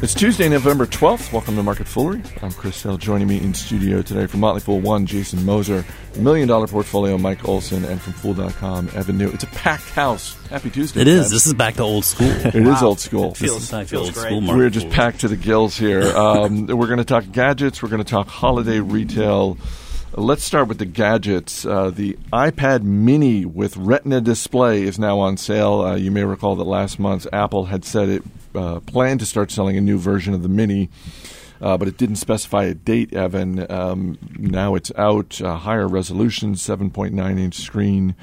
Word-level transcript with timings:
It's 0.00 0.14
Tuesday, 0.14 0.48
November 0.48 0.86
12th. 0.86 1.32
Welcome 1.32 1.56
to 1.56 1.62
Market 1.64 1.88
Foolery. 1.88 2.22
I'm 2.40 2.52
Chris 2.52 2.80
Hill. 2.80 2.98
Joining 2.98 3.26
me 3.26 3.38
in 3.38 3.52
studio 3.52 4.00
today 4.00 4.26
from 4.28 4.38
Motley 4.38 4.60
Fool 4.60 4.80
1, 4.80 5.06
Jason 5.06 5.44
Moser, 5.44 5.84
Million 6.16 6.46
Dollar 6.46 6.68
Portfolio, 6.68 7.18
Mike 7.18 7.48
Olson, 7.48 7.84
and 7.84 8.00
from 8.00 8.12
Fool.com, 8.12 8.90
Evan 8.94 9.18
Niu. 9.18 9.28
It's 9.30 9.42
a 9.42 9.48
packed 9.48 9.90
house. 9.90 10.36
Happy 10.50 10.70
Tuesday. 10.70 11.00
It 11.00 11.08
is. 11.08 11.22
guys. 11.22 11.30
This 11.32 11.46
is 11.48 11.54
back 11.54 11.74
to 11.74 11.82
old 11.82 12.04
school. 12.04 12.28
It 12.46 12.54
is 12.54 12.80
old 12.82 13.00
school. 13.00 13.34
Feels 13.34 13.70
back 13.72 13.86
to 13.86 13.90
feels 13.90 14.06
old 14.06 14.14
great. 14.14 14.26
school. 14.26 14.56
We're 14.56 14.70
just 14.70 14.88
packed 14.90 15.20
to 15.22 15.28
the 15.28 15.36
gills 15.36 15.76
here. 15.76 16.02
Um, 16.16 16.66
we're 16.68 16.86
going 16.86 16.98
to 16.98 17.04
talk 17.04 17.24
gadgets. 17.32 17.82
We're 17.82 17.88
going 17.88 18.04
to 18.04 18.08
talk 18.10 18.28
holiday 18.28 18.78
retail. 18.78 19.58
Let's 20.14 20.42
start 20.42 20.68
with 20.68 20.78
the 20.78 20.86
gadgets. 20.86 21.66
Uh, 21.66 21.90
the 21.90 22.14
iPad 22.32 22.82
Mini 22.82 23.44
with 23.44 23.76
Retina 23.76 24.22
display 24.22 24.82
is 24.82 24.98
now 24.98 25.18
on 25.18 25.36
sale. 25.36 25.82
Uh, 25.82 25.96
you 25.96 26.10
may 26.10 26.24
recall 26.24 26.56
that 26.56 26.64
last 26.64 26.98
month 26.98 27.26
Apple 27.30 27.66
had 27.66 27.84
said 27.84 28.08
it 28.08 28.22
uh, 28.54 28.80
planned 28.80 29.20
to 29.20 29.26
start 29.26 29.50
selling 29.50 29.76
a 29.76 29.82
new 29.82 29.98
version 29.98 30.32
of 30.32 30.42
the 30.42 30.48
Mini. 30.48 30.88
Uh, 31.60 31.76
but 31.76 31.88
it 31.88 31.98
didn't 31.98 32.16
specify 32.16 32.64
a 32.64 32.74
date, 32.74 33.12
Evan. 33.12 33.70
Um, 33.70 34.18
now 34.38 34.76
it's 34.76 34.90
out, 34.96 35.42
uh, 35.42 35.56
higher 35.56 35.86
resolution, 35.86 36.54
7.9 36.54 37.38
inch 37.38 37.56
screen. 37.56 38.14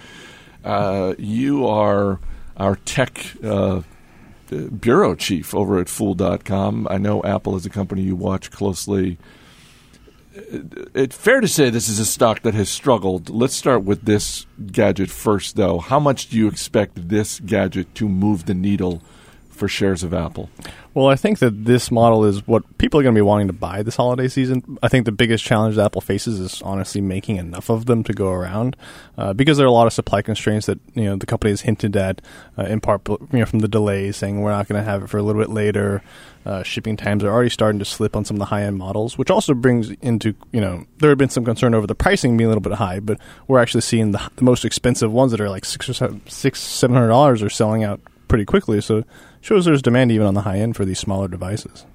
Uh, 0.64 1.14
you 1.20 1.68
are 1.68 2.20
our 2.58 2.78
tech 2.78 3.36
bureau 4.80 5.14
chief 5.14 5.54
over 5.54 5.80
at 5.80 5.88
Fool.com. 5.88 6.88
I 6.90 6.98
know 6.98 7.22
Apple 7.24 7.56
is 7.56 7.66
a 7.68 7.70
company 7.70 8.02
you 8.02 8.16
watch 8.16 8.50
closely. 8.50 9.20
It's 10.36 11.16
fair 11.16 11.40
to 11.40 11.48
say 11.48 11.70
this 11.70 11.88
is 11.88 12.00
a 12.00 12.06
stock 12.06 12.42
that 12.42 12.54
has 12.54 12.70
struggled. 12.70 13.30
Let's 13.30 13.56
start 13.56 13.84
with 13.84 14.04
this 14.04 14.46
gadget 14.72 15.10
first, 15.10 15.56
though. 15.56 15.80
How 15.80 16.00
much 16.00 16.28
do 16.30 16.38
you 16.38 16.48
expect 16.48 17.08
this 17.08 17.40
gadget 17.40 17.96
to 17.96 18.10
move 18.10 18.46
the 18.46 18.54
needle 18.54 19.02
for 19.56 19.68
shares 19.68 20.04
of 20.04 20.14
Apple? 20.14 20.50
Well, 20.94 21.08
I 21.08 21.16
think 21.18 21.40
that 21.40 21.66
this 21.66 21.92
model 21.92 22.24
is 22.24 22.48
what 22.48 22.78
people 22.78 23.00
are 23.00 23.04
going 23.04 23.16
to 23.16 23.20
be 23.20 23.24
wanting 23.24 23.48
to 23.48 23.54
buy 23.54 23.84
this 23.84 23.98
holiday 23.98 24.30
season. 24.30 24.78
I 24.82 24.88
think 24.88 25.06
the 25.06 25.12
biggest 25.12 25.44
challenge 25.44 25.76
that 25.76 25.86
Apple 25.86 26.00
faces 26.00 26.40
is 26.40 26.62
honestly 26.62 27.02
making 27.02 27.36
enough 27.36 27.70
of 27.70 27.86
them 27.86 28.02
to 28.06 28.14
go 28.14 28.30
around, 28.30 28.78
uh, 29.18 29.34
because 29.34 29.58
there 29.58 29.66
are 29.66 29.70
a 29.70 29.74
lot 29.74 29.88
of 29.88 29.94
supply 29.94 30.22
constraints 30.22 30.68
that 30.68 30.80
you 30.94 31.04
know 31.04 31.18
the 31.18 31.26
company 31.26 31.52
has 31.52 31.62
hinted 31.62 31.98
at, 31.98 32.22
uh, 32.58 32.64
in 32.64 32.80
part 32.80 33.02
you 33.10 33.28
know 33.34 33.46
from 33.46 33.60
the 33.60 33.68
delays, 33.68 34.16
saying 34.16 34.40
we're 34.40 34.52
not 34.52 34.70
going 34.70 34.82
to 34.82 34.90
have 34.90 35.04
it 35.04 35.10
for 35.10 35.18
a 35.18 35.24
little 35.24 35.42
bit 35.42 35.50
later. 35.50 36.02
Uh, 36.46 36.62
shipping 36.62 36.96
times 36.96 37.24
are 37.24 37.32
already 37.32 37.50
starting 37.50 37.80
to 37.80 37.86
slip 37.86 38.16
on 38.16 38.24
some 38.24 38.36
of 38.36 38.40
the 38.40 38.46
high 38.46 38.62
end 38.62 38.78
models, 38.78 39.18
which 39.18 39.30
also 39.32 39.54
brings 39.54 39.90
into 40.02 40.34
you 40.54 40.62
know 40.62 40.86
there 41.00 41.10
had 41.10 41.18
been 41.18 41.28
some 41.28 41.44
concern 41.44 41.74
over 41.74 41.88
the 41.88 41.96
pricing 41.96 42.38
being 42.38 42.46
a 42.46 42.50
little 42.50 42.62
bit 42.62 42.74
high, 42.74 43.02
but 43.02 43.20
we're 43.48 43.60
actually 43.60 43.82
seeing 43.82 44.12
the, 44.12 44.32
the 44.38 44.44
most 44.44 44.64
expensive 44.64 45.12
ones 45.12 45.32
that 45.32 45.42
are 45.42 45.50
like 45.50 45.66
six 45.66 45.90
or 45.90 45.94
seven, 45.94 46.22
six 46.30 46.62
seven 46.62 46.96
hundred 46.96 47.10
dollars 47.10 47.44
are 47.44 47.50
selling 47.50 47.84
out 47.84 48.00
pretty 48.28 48.46
quickly. 48.46 48.80
So 48.80 49.04
shows 49.46 49.66
there's 49.66 49.82
demand 49.84 50.12
even 50.12 50.26
on 50.26 50.34
the 50.34 50.42
high 50.42 50.58
end 50.58 50.76
for 50.76 50.86
these 50.86 50.98
smaller 50.98 51.28
devices. 51.28 51.86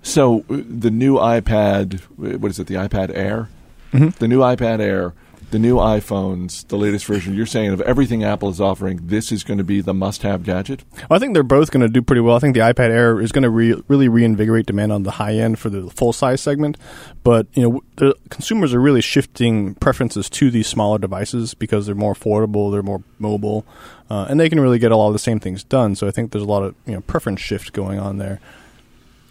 So 0.00 0.44
uh, 0.48 0.58
the 0.68 0.90
new 0.92 1.16
iPad, 1.16 2.00
uh, 2.02 2.38
what 2.38 2.50
is 2.52 2.58
it? 2.60 2.68
The 2.68 2.76
iPad 2.76 3.10
Air, 3.14 3.48
Mhm. 3.92 4.14
the 4.14 4.28
new 4.28 4.38
iPad 4.38 4.78
Air, 4.80 5.12
the 5.50 5.58
new 5.58 5.76
iPhones, 5.76 6.66
the 6.68 6.76
latest 6.76 7.06
version. 7.06 7.34
You're 7.34 7.46
saying 7.46 7.70
of 7.70 7.80
everything 7.82 8.24
Apple 8.24 8.48
is 8.48 8.60
offering, 8.60 9.00
this 9.06 9.32
is 9.32 9.44
going 9.44 9.58
to 9.58 9.64
be 9.64 9.80
the 9.80 9.94
must-have 9.94 10.44
gadget. 10.44 10.84
Well, 10.92 11.16
I 11.16 11.18
think 11.18 11.34
they're 11.34 11.42
both 11.42 11.70
going 11.70 11.82
to 11.82 11.88
do 11.88 12.02
pretty 12.02 12.20
well. 12.20 12.36
I 12.36 12.38
think 12.38 12.54
the 12.54 12.60
iPad 12.60 12.90
Air 12.90 13.20
is 13.20 13.32
going 13.32 13.42
to 13.42 13.50
re- 13.50 13.82
really 13.88 14.08
reinvigorate 14.08 14.66
demand 14.66 14.92
on 14.92 15.02
the 15.02 15.12
high 15.12 15.34
end 15.34 15.58
for 15.58 15.70
the 15.70 15.90
full 15.90 16.12
size 16.12 16.40
segment, 16.40 16.76
but 17.22 17.46
you 17.54 17.62
know 17.62 17.82
the 17.96 18.14
consumers 18.30 18.72
are 18.72 18.80
really 18.80 19.00
shifting 19.00 19.74
preferences 19.76 20.30
to 20.30 20.50
these 20.50 20.66
smaller 20.66 20.98
devices 20.98 21.54
because 21.54 21.86
they're 21.86 21.94
more 21.94 22.14
affordable, 22.14 22.72
they're 22.72 22.82
more 22.82 23.02
mobile, 23.18 23.66
uh, 24.08 24.26
and 24.28 24.38
they 24.38 24.48
can 24.48 24.60
really 24.60 24.78
get 24.78 24.92
a 24.92 24.96
lot 24.96 25.08
of 25.08 25.12
the 25.12 25.18
same 25.18 25.40
things 25.40 25.64
done. 25.64 25.94
So 25.94 26.06
I 26.06 26.10
think 26.10 26.32
there's 26.32 26.44
a 26.44 26.48
lot 26.48 26.62
of 26.62 26.74
you 26.86 26.94
know 26.94 27.00
preference 27.02 27.40
shift 27.40 27.72
going 27.72 27.98
on 27.98 28.18
there. 28.18 28.40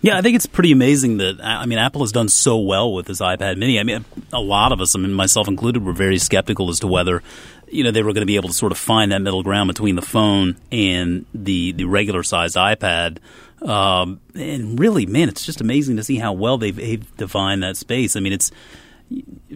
Yeah, 0.01 0.17
I 0.17 0.21
think 0.21 0.35
it's 0.35 0.45
pretty 0.45 0.71
amazing 0.71 1.17
that 1.17 1.39
I 1.43 1.65
mean 1.65 1.77
Apple 1.77 2.01
has 2.01 2.11
done 2.11 2.29
so 2.29 2.57
well 2.57 2.93
with 2.93 3.05
this 3.05 3.19
iPad 3.19 3.57
Mini. 3.57 3.79
I 3.79 3.83
mean, 3.83 4.05
a 4.31 4.39
lot 4.39 4.71
of 4.71 4.79
us, 4.79 4.95
I 4.95 4.99
mean 4.99 5.13
myself 5.13 5.47
included, 5.47 5.83
were 5.83 5.93
very 5.93 6.17
skeptical 6.17 6.69
as 6.69 6.79
to 6.79 6.87
whether 6.87 7.21
you 7.67 7.83
know 7.83 7.91
they 7.91 8.01
were 8.01 8.13
going 8.13 8.21
to 8.21 8.25
be 8.25 8.37
able 8.37 8.47
to 8.49 8.55
sort 8.55 8.71
of 8.71 8.77
find 8.77 9.11
that 9.11 9.21
middle 9.21 9.43
ground 9.43 9.67
between 9.67 9.95
the 9.95 10.01
phone 10.01 10.55
and 10.71 11.25
the 11.33 11.73
the 11.73 11.85
regular 11.85 12.23
sized 12.23 12.55
iPad. 12.55 13.17
Um, 13.61 14.21
and 14.35 14.79
really, 14.79 15.05
man, 15.05 15.27
it's 15.27 15.45
just 15.45 15.59
amazing 15.59 15.97
to 15.97 16.03
see 16.03 16.15
how 16.15 16.31
well 16.31 16.57
they've, 16.57 16.75
they've 16.75 17.17
defined 17.17 17.61
that 17.63 17.75
space. 17.75 18.15
I 18.15 18.21
mean, 18.21 18.31
it's 18.31 18.51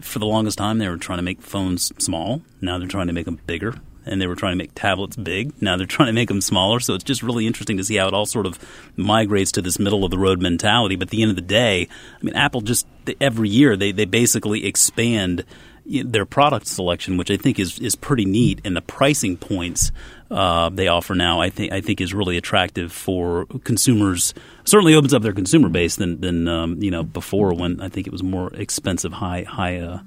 for 0.02 0.18
the 0.18 0.26
longest 0.26 0.58
time 0.58 0.76
they 0.76 0.88
were 0.88 0.98
trying 0.98 1.18
to 1.18 1.22
make 1.22 1.40
phones 1.40 1.90
small. 1.98 2.42
Now 2.60 2.78
they're 2.78 2.88
trying 2.88 3.06
to 3.06 3.14
make 3.14 3.24
them 3.24 3.40
bigger. 3.46 3.76
And 4.06 4.20
they 4.20 4.26
were 4.26 4.36
trying 4.36 4.52
to 4.52 4.56
make 4.56 4.74
tablets 4.74 5.16
big. 5.16 5.60
Now 5.62 5.76
they're 5.76 5.86
trying 5.86 6.08
to 6.08 6.12
make 6.12 6.28
them 6.28 6.40
smaller. 6.40 6.80
So 6.80 6.94
it's 6.94 7.04
just 7.04 7.22
really 7.22 7.46
interesting 7.46 7.76
to 7.78 7.84
see 7.84 7.96
how 7.96 8.08
it 8.08 8.14
all 8.14 8.26
sort 8.26 8.46
of 8.46 8.58
migrates 8.96 9.52
to 9.52 9.62
this 9.62 9.78
middle 9.78 10.04
of 10.04 10.10
the 10.10 10.18
road 10.18 10.40
mentality. 10.40 10.96
But 10.96 11.08
at 11.08 11.10
the 11.10 11.22
end 11.22 11.30
of 11.30 11.36
the 11.36 11.42
day, 11.42 11.88
I 12.20 12.24
mean, 12.24 12.34
Apple 12.34 12.60
just 12.60 12.86
every 13.20 13.48
year 13.48 13.76
they, 13.76 13.92
they 13.92 14.04
basically 14.04 14.66
expand 14.66 15.44
their 15.86 16.24
product 16.24 16.66
selection, 16.66 17.16
which 17.16 17.30
I 17.30 17.36
think 17.36 17.58
is 17.58 17.78
is 17.78 17.94
pretty 17.94 18.24
neat, 18.24 18.60
and 18.64 18.74
the 18.74 18.80
pricing 18.80 19.36
points 19.36 19.92
uh, 20.30 20.70
they 20.70 20.88
offer 20.88 21.14
now, 21.14 21.40
I 21.40 21.50
think 21.50 21.72
I 21.72 21.80
think 21.80 22.00
is 22.00 22.14
really 22.14 22.36
attractive 22.36 22.92
for 22.92 23.46
consumers. 23.64 24.34
Certainly 24.64 24.94
opens 24.94 25.12
up 25.12 25.22
their 25.22 25.32
consumer 25.32 25.68
base 25.68 25.96
than 25.96 26.20
than 26.20 26.48
um, 26.48 26.82
you 26.82 26.90
know 26.90 27.02
before 27.02 27.54
when 27.54 27.80
I 27.80 27.88
think 27.88 28.06
it 28.06 28.12
was 28.12 28.22
more 28.22 28.52
expensive, 28.54 29.12
high 29.12 29.42
high 29.42 29.78
uh, 29.78 29.98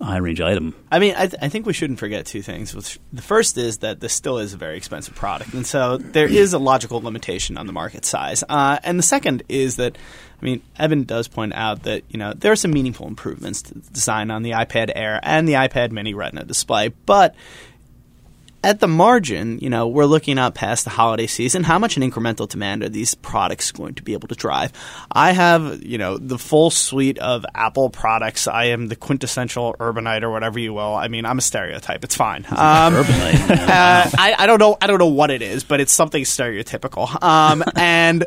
high 0.00 0.18
range 0.18 0.40
item. 0.40 0.74
I 0.90 0.98
mean, 0.98 1.14
I, 1.16 1.26
th- 1.26 1.42
I 1.42 1.48
think 1.48 1.66
we 1.66 1.72
shouldn't 1.72 1.98
forget 1.98 2.26
two 2.26 2.42
things. 2.42 2.98
The 3.12 3.22
first 3.22 3.58
is 3.58 3.78
that 3.78 4.00
this 4.00 4.12
still 4.12 4.38
is 4.38 4.54
a 4.54 4.56
very 4.56 4.76
expensive 4.76 5.14
product, 5.14 5.54
and 5.54 5.66
so 5.66 5.96
there 5.96 6.28
is 6.28 6.52
a 6.52 6.58
logical 6.58 7.00
limitation 7.00 7.58
on 7.58 7.66
the 7.66 7.72
market 7.72 8.04
size. 8.04 8.44
Uh, 8.48 8.78
and 8.84 8.98
the 8.98 9.02
second 9.02 9.42
is 9.48 9.76
that, 9.76 9.98
I 10.40 10.44
mean, 10.44 10.62
Evan 10.78 11.02
does 11.02 11.26
point 11.26 11.54
out 11.54 11.82
that 11.82 12.04
you 12.08 12.18
know 12.18 12.32
there 12.32 12.52
are 12.52 12.56
some 12.56 12.72
meaningful 12.72 13.06
improvements 13.06 13.62
to 13.62 13.74
the 13.74 13.90
design 13.90 14.30
on 14.30 14.42
the 14.42 14.52
iPad 14.52 14.92
Air 14.94 15.18
and 15.22 15.48
the 15.48 15.54
iPad 15.54 15.90
Mini 15.90 16.14
Retina 16.14 16.44
display, 16.44 16.88
but 16.88 17.34
at 18.64 18.80
the 18.80 18.88
margin, 18.88 19.58
you 19.60 19.70
know, 19.70 19.86
we're 19.86 20.04
looking 20.04 20.38
out 20.38 20.54
past 20.54 20.84
the 20.84 20.90
holiday 20.90 21.26
season. 21.26 21.62
How 21.62 21.78
much 21.78 21.96
an 21.96 22.02
incremental 22.02 22.48
demand 22.48 22.82
are 22.82 22.88
these 22.88 23.14
products 23.14 23.70
going 23.70 23.94
to 23.94 24.02
be 24.02 24.14
able 24.14 24.28
to 24.28 24.34
drive? 24.34 24.72
I 25.12 25.32
have, 25.32 25.82
you 25.82 25.96
know, 25.96 26.18
the 26.18 26.38
full 26.38 26.70
suite 26.70 27.18
of 27.18 27.46
Apple 27.54 27.88
products. 27.90 28.48
I 28.48 28.64
am 28.66 28.88
the 28.88 28.96
quintessential 28.96 29.76
urbanite 29.78 30.22
or 30.22 30.30
whatever 30.30 30.58
you 30.58 30.72
will. 30.74 30.94
I 30.94 31.08
mean, 31.08 31.24
I'm 31.24 31.38
a 31.38 31.42
stereotype. 31.42 32.02
It's 32.02 32.16
fine. 32.16 32.44
Um, 32.46 32.94
Urbanite, 32.94 33.50
uh, 33.50 34.10
I, 34.18 34.34
I 34.38 34.46
don't 34.46 34.58
know. 34.58 34.76
I 34.80 34.86
don't 34.86 34.98
know 34.98 35.06
what 35.06 35.30
it 35.30 35.42
is, 35.42 35.62
but 35.62 35.80
it's 35.80 35.92
something 35.92 36.24
stereotypical. 36.24 37.22
Um, 37.22 37.62
and 37.76 38.26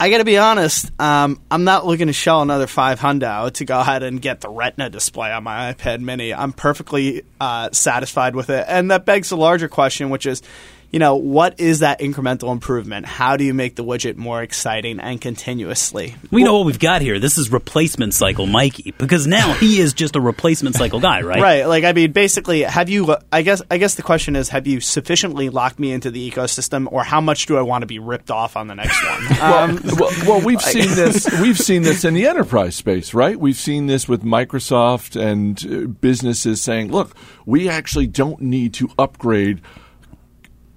I 0.00 0.10
got 0.10 0.18
to 0.18 0.24
be 0.24 0.38
honest. 0.38 0.90
Um, 1.00 1.40
I'm 1.50 1.64
not 1.64 1.84
looking 1.84 2.06
to 2.06 2.12
shell 2.12 2.40
another 2.40 2.68
five 2.68 3.00
hundo 3.00 3.52
to 3.54 3.64
go 3.64 3.80
ahead 3.80 4.04
and 4.04 4.22
get 4.22 4.40
the 4.40 4.48
Retina 4.48 4.90
display 4.90 5.32
on 5.32 5.42
my 5.42 5.72
iPad 5.72 6.00
Mini. 6.00 6.32
I'm 6.32 6.52
perfectly 6.52 7.24
uh, 7.40 7.70
satisfied 7.72 8.36
with 8.36 8.48
it, 8.48 8.64
and 8.68 8.92
that 8.92 9.04
begs 9.04 9.30
the 9.30 9.36
larger 9.36 9.68
question, 9.68 10.10
which 10.10 10.26
is. 10.26 10.42
You 10.90 10.98
know, 10.98 11.16
what 11.16 11.60
is 11.60 11.80
that 11.80 12.00
incremental 12.00 12.50
improvement? 12.50 13.04
How 13.04 13.36
do 13.36 13.44
you 13.44 13.52
make 13.52 13.76
the 13.76 13.84
widget 13.84 14.16
more 14.16 14.42
exciting 14.42 15.00
and 15.00 15.20
continuously? 15.20 16.16
We 16.30 16.44
know 16.44 16.56
what 16.56 16.64
we've 16.64 16.78
got 16.78 17.02
here. 17.02 17.18
This 17.18 17.36
is 17.36 17.52
replacement 17.52 18.14
cycle 18.14 18.46
Mikey 18.46 18.94
because 18.96 19.26
now 19.26 19.52
he 19.52 19.80
is 19.80 19.92
just 19.92 20.16
a 20.16 20.20
replacement 20.20 20.76
cycle 20.76 20.98
guy, 20.98 21.20
right? 21.20 21.42
Right. 21.42 21.64
Like 21.66 21.84
I 21.84 21.92
mean, 21.92 22.12
basically, 22.12 22.62
have 22.62 22.88
you? 22.88 23.14
I 23.30 23.42
guess. 23.42 23.60
I 23.70 23.76
guess 23.76 23.96
the 23.96 24.02
question 24.02 24.34
is, 24.34 24.48
have 24.48 24.66
you 24.66 24.80
sufficiently 24.80 25.50
locked 25.50 25.78
me 25.78 25.92
into 25.92 26.10
the 26.10 26.30
ecosystem, 26.30 26.90
or 26.90 27.04
how 27.04 27.20
much 27.20 27.44
do 27.44 27.58
I 27.58 27.62
want 27.62 27.82
to 27.82 27.86
be 27.86 27.98
ripped 27.98 28.30
off 28.30 28.56
on 28.56 28.66
the 28.68 28.74
next 28.74 29.02
one? 29.04 29.18
Um, 29.48 29.80
well, 29.98 30.10
well, 30.26 30.40
we've 30.40 30.60
seen 30.60 30.94
this. 30.94 31.26
We've 31.40 31.58
seen 31.58 31.82
this 31.82 32.04
in 32.04 32.14
the 32.14 32.26
enterprise 32.26 32.74
space, 32.74 33.14
right? 33.14 33.38
We've 33.38 33.56
seen 33.56 33.86
this 33.86 34.08
with 34.08 34.22
Microsoft 34.22 35.18
and 35.20 35.64
uh, 35.64 35.86
businesses 35.86 36.60
saying, 36.60 36.90
"Look, 36.90 37.14
we 37.46 37.68
actually 37.68 38.08
don't 38.08 38.40
need 38.42 38.74
to 38.74 38.90
upgrade 38.98 39.60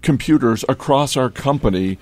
computers 0.01 0.63
across 0.69 1.15
our 1.17 1.29
company." 1.29 1.97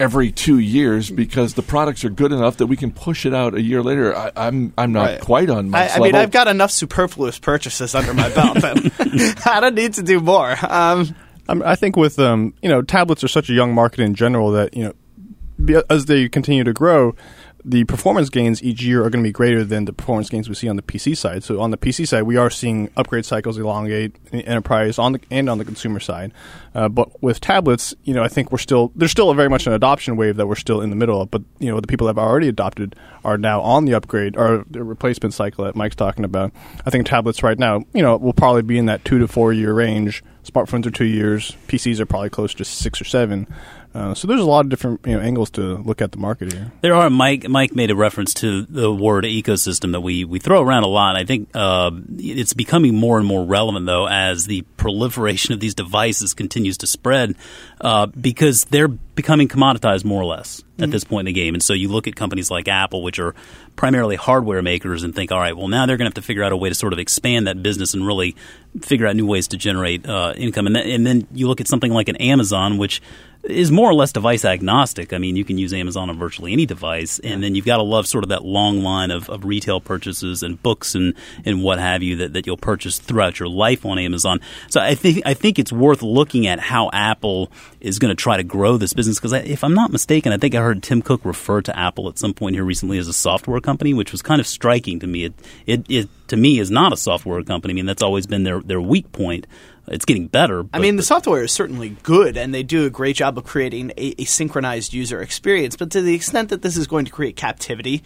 Every 0.00 0.30
two 0.30 0.60
years, 0.60 1.10
because 1.10 1.54
the 1.54 1.62
products 1.62 2.04
are 2.04 2.08
good 2.08 2.30
enough 2.30 2.58
that 2.58 2.68
we 2.68 2.76
can 2.76 2.92
push 2.92 3.26
it 3.26 3.34
out 3.34 3.56
a 3.56 3.60
year 3.60 3.82
later. 3.82 4.16
I, 4.16 4.30
I'm 4.36 4.72
I'm 4.78 4.92
not 4.92 5.02
Right. 5.06 5.20
quite 5.20 5.50
on 5.50 5.70
my 5.70 5.90
I, 5.90 5.96
I 5.96 5.98
mean, 5.98 6.14
I've 6.14 6.30
got 6.30 6.46
enough 6.46 6.70
superfluous 6.70 7.40
purchases 7.40 7.96
under 7.96 8.14
my 8.14 8.28
belt. 8.28 8.58
that 8.60 9.42
I 9.46 9.58
don't 9.58 9.74
need 9.74 9.94
to 9.94 10.04
do 10.04 10.20
more. 10.20 10.54
Um, 10.62 11.16
I 11.48 11.74
think 11.74 11.96
with 11.96 12.16
um, 12.20 12.54
you 12.62 12.68
know 12.68 12.80
tablets 12.80 13.24
are 13.24 13.28
such 13.28 13.50
a 13.50 13.54
young 13.54 13.74
market 13.74 13.98
in 14.02 14.14
general 14.14 14.52
that 14.52 14.76
you 14.76 14.84
know 14.84 15.82
as 15.90 16.04
they 16.06 16.28
continue 16.28 16.62
to 16.62 16.72
grow, 16.72 17.16
the 17.64 17.82
performance 17.84 18.30
gains 18.30 18.62
each 18.62 18.80
year 18.80 19.00
are 19.04 19.10
going 19.10 19.24
to 19.24 19.28
be 19.28 19.32
greater 19.32 19.64
than 19.64 19.84
the 19.84 19.92
performance 19.92 20.28
gains 20.30 20.48
we 20.48 20.54
see 20.54 20.68
on 20.68 20.76
the 20.76 20.82
PC 20.82 21.16
side. 21.16 21.42
So 21.42 21.60
on 21.60 21.72
the 21.72 21.76
PC 21.76 22.06
side, 22.06 22.22
we 22.22 22.36
are 22.36 22.50
seeing 22.50 22.88
upgrade 22.96 23.24
cycles 23.26 23.58
elongate 23.58 24.14
in 24.30 24.42
enterprise 24.42 24.96
on 24.96 25.12
the 25.14 25.20
and 25.28 25.50
on 25.50 25.58
the 25.58 25.64
consumer 25.64 25.98
side. 25.98 26.32
Uh, 26.78 26.88
but 26.88 27.20
with 27.20 27.40
tablets, 27.40 27.92
you 28.04 28.14
know, 28.14 28.22
I 28.22 28.28
think 28.28 28.52
we're 28.52 28.58
still 28.58 28.92
there's 28.94 29.10
still 29.10 29.30
a 29.30 29.34
very 29.34 29.48
much 29.48 29.66
an 29.66 29.72
adoption 29.72 30.16
wave 30.16 30.36
that 30.36 30.46
we're 30.46 30.54
still 30.54 30.80
in 30.80 30.90
the 30.90 30.96
middle 30.96 31.20
of. 31.20 31.28
But 31.28 31.42
you 31.58 31.72
know, 31.72 31.80
the 31.80 31.88
people 31.88 32.06
that 32.06 32.14
have 32.16 32.24
already 32.24 32.46
adopted 32.46 32.94
are 33.24 33.36
now 33.36 33.60
on 33.62 33.84
the 33.84 33.94
upgrade 33.94 34.36
or 34.36 34.64
the 34.70 34.84
replacement 34.84 35.34
cycle 35.34 35.64
that 35.64 35.74
Mike's 35.74 35.96
talking 35.96 36.24
about. 36.24 36.52
I 36.86 36.90
think 36.90 37.04
tablets 37.04 37.42
right 37.42 37.58
now, 37.58 37.82
you 37.94 38.02
know, 38.02 38.16
will 38.16 38.32
probably 38.32 38.62
be 38.62 38.78
in 38.78 38.86
that 38.86 39.04
two 39.04 39.18
to 39.18 39.26
four 39.26 39.52
year 39.52 39.72
range. 39.74 40.22
Smartphones 40.44 40.86
are 40.86 40.92
two 40.92 41.04
years. 41.04 41.56
PCs 41.66 41.98
are 41.98 42.06
probably 42.06 42.30
close 42.30 42.54
to 42.54 42.64
six 42.64 43.00
or 43.00 43.04
seven. 43.04 43.48
Uh, 43.94 44.14
so 44.14 44.28
there's 44.28 44.40
a 44.40 44.44
lot 44.44 44.64
of 44.64 44.68
different 44.68 45.00
you 45.06 45.14
know 45.14 45.20
angles 45.20 45.50
to 45.50 45.78
look 45.78 46.02
at 46.02 46.12
the 46.12 46.18
market 46.18 46.52
here. 46.52 46.70
There 46.82 46.94
are. 46.94 47.08
Mike 47.08 47.48
Mike 47.48 47.74
made 47.74 47.90
a 47.90 47.96
reference 47.96 48.34
to 48.34 48.62
the 48.62 48.92
word 48.92 49.24
ecosystem 49.24 49.92
that 49.92 50.02
we, 50.02 50.24
we 50.24 50.38
throw 50.38 50.62
around 50.62 50.82
a 50.82 50.88
lot. 50.88 51.16
I 51.16 51.24
think 51.24 51.48
uh, 51.54 51.90
it's 52.18 52.52
becoming 52.52 52.94
more 52.94 53.18
and 53.18 53.26
more 53.26 53.44
relevant 53.44 53.86
though 53.86 54.06
as 54.06 54.44
the 54.44 54.62
proliferation 54.76 55.54
of 55.54 55.60
these 55.60 55.74
devices 55.74 56.34
continues 56.34 56.67
to 56.76 56.86
spread 56.86 57.34
uh, 57.80 58.06
because 58.06 58.64
they're 58.66 58.88
becoming 58.88 59.48
commoditized 59.48 60.04
more 60.04 60.20
or 60.20 60.26
less 60.26 60.60
at 60.60 60.64
mm-hmm. 60.84 60.90
this 60.90 61.04
point 61.04 61.26
in 61.26 61.34
the 61.34 61.40
game. 61.40 61.54
And 61.54 61.62
so 61.62 61.72
you 61.72 61.88
look 61.88 62.06
at 62.06 62.14
companies 62.14 62.50
like 62.50 62.68
Apple, 62.68 63.02
which 63.02 63.18
are 63.18 63.34
primarily 63.78 64.16
hardware 64.16 64.60
makers, 64.60 65.04
and 65.04 65.14
think, 65.14 65.32
all 65.32 65.38
right, 65.38 65.56
well 65.56 65.68
now 65.68 65.86
they're 65.86 65.96
going 65.96 66.04
to 66.04 66.08
have 66.10 66.22
to 66.22 66.26
figure 66.26 66.42
out 66.42 66.52
a 66.52 66.56
way 66.56 66.68
to 66.68 66.74
sort 66.74 66.92
of 66.92 66.98
expand 66.98 67.46
that 67.46 67.62
business 67.62 67.94
and 67.94 68.06
really 68.06 68.36
figure 68.82 69.06
out 69.06 69.16
new 69.16 69.24
ways 69.24 69.48
to 69.48 69.56
generate 69.56 70.06
uh, 70.06 70.34
income. 70.36 70.66
And, 70.66 70.76
th- 70.76 70.94
and 70.94 71.06
then 71.06 71.26
you 71.32 71.48
look 71.48 71.60
at 71.60 71.68
something 71.68 71.92
like 71.92 72.08
an 72.08 72.16
Amazon, 72.16 72.76
which 72.76 73.00
is 73.44 73.70
more 73.70 73.88
or 73.88 73.94
less 73.94 74.12
device 74.12 74.44
agnostic. 74.44 75.12
I 75.12 75.18
mean, 75.18 75.36
you 75.36 75.44
can 75.44 75.58
use 75.58 75.72
Amazon 75.72 76.10
on 76.10 76.18
virtually 76.18 76.52
any 76.52 76.66
device, 76.66 77.18
and 77.20 77.42
then 77.42 77.54
you've 77.54 77.64
got 77.64 77.76
to 77.76 77.82
love 77.82 78.06
sort 78.06 78.24
of 78.24 78.30
that 78.30 78.44
long 78.44 78.82
line 78.82 79.10
of, 79.10 79.30
of 79.30 79.44
retail 79.44 79.80
purchases 79.80 80.42
and 80.42 80.60
books 80.62 80.94
and, 80.94 81.14
and 81.44 81.62
what 81.62 81.78
have 81.78 82.02
you 82.02 82.16
that, 82.16 82.32
that 82.32 82.46
you'll 82.46 82.56
purchase 82.56 82.98
throughout 82.98 83.38
your 83.38 83.48
life 83.48 83.86
on 83.86 83.98
Amazon. 83.98 84.40
So 84.68 84.80
I 84.80 84.94
think 84.94 85.22
I 85.24 85.34
think 85.34 85.58
it's 85.58 85.72
worth 85.72 86.02
looking 86.02 86.46
at 86.46 86.58
how 86.58 86.90
Apple 86.92 87.50
is 87.80 87.98
going 87.98 88.10
to 88.10 88.20
try 88.20 88.36
to 88.36 88.42
grow 88.42 88.76
this 88.76 88.92
business 88.92 89.18
because 89.18 89.32
if 89.32 89.62
I'm 89.62 89.74
not 89.74 89.92
mistaken, 89.92 90.32
I 90.32 90.36
think 90.36 90.54
I 90.54 90.60
heard 90.60 90.82
Tim 90.82 91.00
Cook 91.00 91.24
refer 91.24 91.62
to 91.62 91.78
Apple 91.78 92.08
at 92.08 92.18
some 92.18 92.34
point 92.34 92.56
here 92.56 92.64
recently 92.64 92.98
as 92.98 93.08
a 93.08 93.12
software 93.12 93.60
company, 93.68 93.92
which 93.92 94.12
was 94.12 94.22
kind 94.22 94.40
of 94.40 94.46
striking 94.46 95.00
to 95.00 95.06
me. 95.06 95.24
It 95.24 95.34
it, 95.66 95.90
it 95.90 96.08
to 96.28 96.36
me 96.36 96.58
is 96.58 96.70
not 96.70 96.92
a 96.92 96.96
software 96.96 97.42
company. 97.42 97.72
I 97.72 97.76
mean, 97.76 97.86
that's 97.86 98.02
always 98.02 98.26
been 98.26 98.44
their 98.44 98.60
their 98.60 98.80
weak 98.80 99.12
point 99.12 99.46
it's 99.90 100.04
getting 100.04 100.26
better. 100.26 100.66
I 100.72 100.78
mean, 100.78 100.96
the 100.96 101.02
software 101.02 101.42
is 101.42 101.52
certainly 101.52 101.96
good, 102.02 102.36
and 102.36 102.54
they 102.54 102.62
do 102.62 102.86
a 102.86 102.90
great 102.90 103.16
job 103.16 103.38
of 103.38 103.44
creating 103.44 103.92
a, 103.96 104.14
a, 104.18 104.24
synchronized 104.24 104.92
user 104.92 105.20
experience. 105.20 105.76
But 105.76 105.90
to 105.92 106.02
the 106.02 106.14
extent 106.14 106.50
that 106.50 106.62
this 106.62 106.76
is 106.76 106.86
going 106.86 107.06
to 107.06 107.10
create 107.10 107.36
captivity 107.36 108.02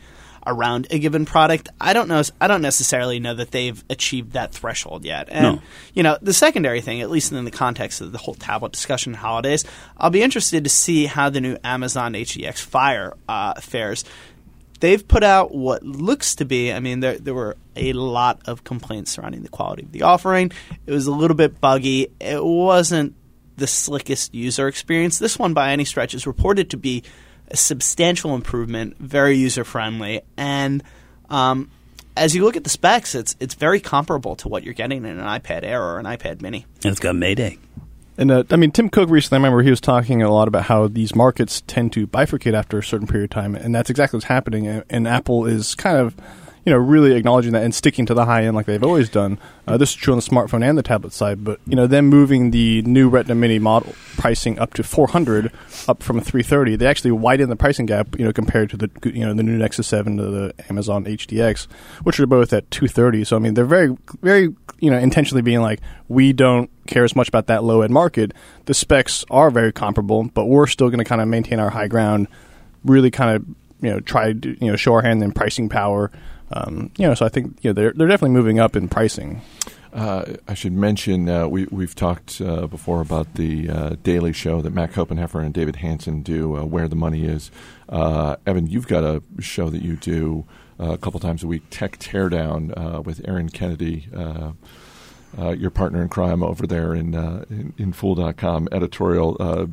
around 0.47 0.89
a 0.91 0.99
given 0.99 1.25
product, 1.25 1.69
I 1.81 1.93
don't 1.93 2.09
know. 2.09 2.23
I 2.41 2.49
don't 2.49 2.63
necessarily 2.63 3.21
know 3.21 3.35
that 3.35 3.51
they've 3.51 3.83
achieved 3.91 4.33
that 4.33 4.53
threshold 4.53 5.05
yet. 5.05 5.29
And 5.31 5.57
no. 5.57 5.63
you 5.95 6.03
know, 6.03 6.19
the 6.21 6.33
secondary 6.33 6.81
thing, 6.81 7.01
at 7.01 7.11
least 7.11 7.33
in 7.33 7.45
the 7.45 7.51
context 7.51 8.01
of 8.01 8.13
the 8.13 8.19
whole 8.19 8.35
tablet 8.35 8.73
discussion 8.73 9.15
holidays, 9.15 9.65
I'll 9.97 10.11
be 10.11 10.23
interested 10.23 10.65
to 10.65 10.71
see 10.71 11.07
how 11.07 11.31
the 11.31 11.41
new 11.41 11.57
Amazon 11.65 12.15
HDX 12.15 12.61
Fire 12.61 13.15
uh, 13.29 13.61
fares 13.61 14.05
they've 14.83 15.07
put 15.07 15.23
out 15.23 15.55
what 15.55 15.85
looks 15.85 16.35
to 16.35 16.45
be. 16.45 16.73
I 16.73 16.81
mean, 16.81 17.01
there 17.01 17.17
there 17.17 17.33
were 17.33 17.57
a 17.77 17.93
lot 17.95 18.43
of 18.47 18.65
complaints 18.65 19.13
surrounding 19.13 19.43
the 19.43 19.49
quality 19.49 19.85
of 19.85 19.93
the 19.93 20.03
offering. 20.03 20.53
It 20.87 20.91
was 20.91 21.07
a 21.07 21.13
little 21.13 21.37
bit 21.37 21.61
buggy. 21.61 22.09
It 22.21 22.45
wasn't 22.45 23.15
the 23.57 23.67
slickest 23.67 24.35
user 24.35 24.67
experience. 24.67 25.19
This 25.19 25.39
one, 25.39 25.55
by 25.55 25.71
any 25.73 25.85
stretch, 25.85 26.15
is 26.15 26.27
reported 26.27 26.71
to 26.71 26.77
be 26.77 27.05
a 27.49 27.57
substantial 27.57 28.35
improvement, 28.35 28.99
very 28.99 29.37
user 29.37 29.65
friendly, 29.65 30.21
and 30.37 30.83
um, 31.31 31.71
as 32.17 32.35
you 32.35 32.45
look 32.45 32.57
at 32.57 32.65
the 32.65 32.71
specs, 32.71 33.15
it's 33.15 33.37
it's 33.39 33.55
very 33.55 33.81
comparable 33.81 34.37
to 34.37 34.49
what 34.49 34.65
you're 34.65 34.75
getting 34.75 35.05
in 35.05 35.19
an 35.19 35.27
iPad 35.27 35.63
Air 35.63 35.83
or 35.83 35.99
an 35.99 36.07
iPad 36.07 36.43
Mini. 36.43 36.67
And 36.83 36.91
it's 36.91 37.01
got 37.01 37.15
Mayday. 37.15 37.59
And 38.19 38.31
uh, 38.31 38.45
I 38.51 38.57
mean, 38.57 38.71
Tim 38.71 38.89
Cook 38.89 39.09
recently, 39.09 39.37
I 39.37 39.39
remember 39.39 39.63
he 39.63 39.71
was 39.71 39.81
talking 39.81 40.23
a 40.23 40.31
lot 40.31 40.49
about 40.49 40.65
how 40.65 40.87
these 40.87 41.15
markets 41.15 41.63
tend 41.67 41.93
to 41.95 42.07
bifurcate 42.07 42.55
after 42.55 42.79
a 42.79 42.83
certain 42.83 43.07
period 43.07 43.25
of 43.25 43.31
time, 43.31 43.55
and 43.55 43.75
that's 43.75 43.91
exactly 43.91 44.19
what's 44.19 44.27
happening. 44.27 44.67
And, 44.67 44.85
and 44.91 45.09
Apple 45.09 45.47
is 45.47 45.75
kind 45.75 45.97
of 45.97 46.15
you 46.65 46.73
know, 46.73 46.79
really 46.79 47.15
acknowledging 47.15 47.53
that 47.53 47.65
and 47.65 47.75
sticking 47.75 48.07
to 48.07 48.15
the 48.15 48.25
high 48.25 48.45
end 48.45 48.55
like 48.55 48.67
they've 48.67 48.83
always 48.83 49.09
done. 49.09 49.39
Uh, 49.67 49.77
this 49.77 49.91
is 49.91 49.97
true 49.97 50.13
on 50.13 50.19
the 50.19 50.25
smartphone 50.25 50.65
and 50.65 50.79
the 50.79 50.83
tablet 50.83 51.13
side, 51.13 51.43
but 51.43 51.59
you 51.67 51.75
know, 51.75 51.89
them 51.89 52.07
moving 52.07 52.53
the 52.53 52.83
new 52.83 53.09
Retina 53.09 53.35
Mini 53.35 53.59
model 53.59 53.95
pricing 54.17 54.59
up 54.61 54.73
to 54.75 54.85
400, 54.85 55.51
up 55.89 56.03
from 56.03 56.21
330, 56.21 56.77
they 56.77 56.87
actually 56.87 57.11
widen 57.11 57.49
the 57.49 57.57
pricing 57.57 57.87
gap, 57.87 58.17
you 58.17 58.25
know, 58.25 58.33
compared 58.33 58.71
to 58.71 58.77
the 58.77 58.91
you 59.05 59.27
know 59.27 59.35
the 59.35 59.43
new 59.43 59.59
Nexus 59.59 59.89
7 59.89 60.17
to 60.17 60.23
the 60.23 60.55
Amazon 60.71 61.05
HDX, 61.05 61.67
which 62.05 62.21
are 62.21 62.27
both 62.27 62.53
at 62.53 62.71
230. 62.71 63.25
So 63.25 63.37
I 63.37 63.41
mean, 63.41 63.55
they're 63.55 63.65
very, 63.65 63.97
very, 64.21 64.55
you 64.79 64.91
know, 64.91 64.99
intentionally 64.99 65.43
being 65.43 65.63
like, 65.63 65.81
we 66.09 66.33
don't 66.33 66.71
care 66.87 67.03
as 67.03 67.17
much 67.17 67.29
about 67.29 67.49
that 67.49 67.65
low 67.65 67.83
end 67.83 67.93
market. 67.93 68.33
The 68.67 68.75
specs 68.75 69.25
are 69.31 69.51
very 69.51 69.73
comparable, 69.73 70.25
but 70.25 70.47
we're 70.47 70.69
still 70.69 70.91
going 70.91 70.99
to 70.99 71.05
kind 71.05 71.21
of 71.21 71.27
maintain 71.27 71.59
our 71.59 71.71
high 71.71 71.89
ground, 71.89 72.29
really 72.85 73.11
kind 73.11 73.37
of 73.37 73.47
you 73.81 73.91
know 73.91 73.99
try 73.99 74.33
to 74.33 74.65
you 74.65 74.71
know 74.71 74.77
show 74.77 74.95
our 74.95 75.03
hand 75.03 75.25
in 75.25 75.33
pricing 75.33 75.69
power 75.69 76.13
um, 76.53 76.91
you 76.97 77.07
know, 77.07 77.15
so 77.15 77.27
I 77.27 77.29
think 77.29 77.59
you 77.63 77.71
know, 77.71 77.75
they're 77.75 77.93
they're 77.93 78.09
definitely 78.09 78.35
moving 78.35 78.59
up 78.59 78.77
in 78.77 78.89
pricing. 78.89 79.43
Uh, 79.93 80.37
I 80.49 80.55
should 80.55 80.73
mention 80.73 81.29
uh, 81.29 81.47
we 81.49 81.67
we've 81.67 81.95
talked 81.95 82.41
uh, 82.41 82.67
before 82.67 83.03
about 83.03 83.35
the 83.35 83.69
uh, 83.69 83.97
daily 84.03 84.33
show 84.33 84.63
that 84.63 84.73
Matt 84.73 84.93
Koppenheffer 84.93 85.45
and 85.45 85.53
David 85.53 85.77
Hanson 85.77 86.23
do, 86.23 86.57
uh, 86.57 86.65
where 86.65 86.89
the 86.89 86.97
money 86.97 87.25
is. 87.25 87.51
Uh, 87.89 88.37
Evan, 88.47 88.67
you've 88.67 88.89
got 88.89 89.05
a 89.05 89.23
show 89.41 89.69
that 89.69 89.83
you 89.83 89.97
do 89.97 90.47
a 90.79 90.97
couple 90.97 91.21
times 91.21 91.45
a 91.45 91.47
week, 91.47 91.63
Tech 91.71 91.99
Teardown, 91.99 93.05
with 93.05 93.21
Aaron 93.29 93.51
Kennedy. 93.51 94.09
your 95.37 95.71
partner 95.71 96.03
in 96.03 96.09
crime 96.09 96.43
over 96.43 96.67
there 96.67 96.95
in 96.95 97.15
in, 97.51 97.75
in 97.77 97.93
Fool.com 97.93 98.69
editorial. 98.73 99.69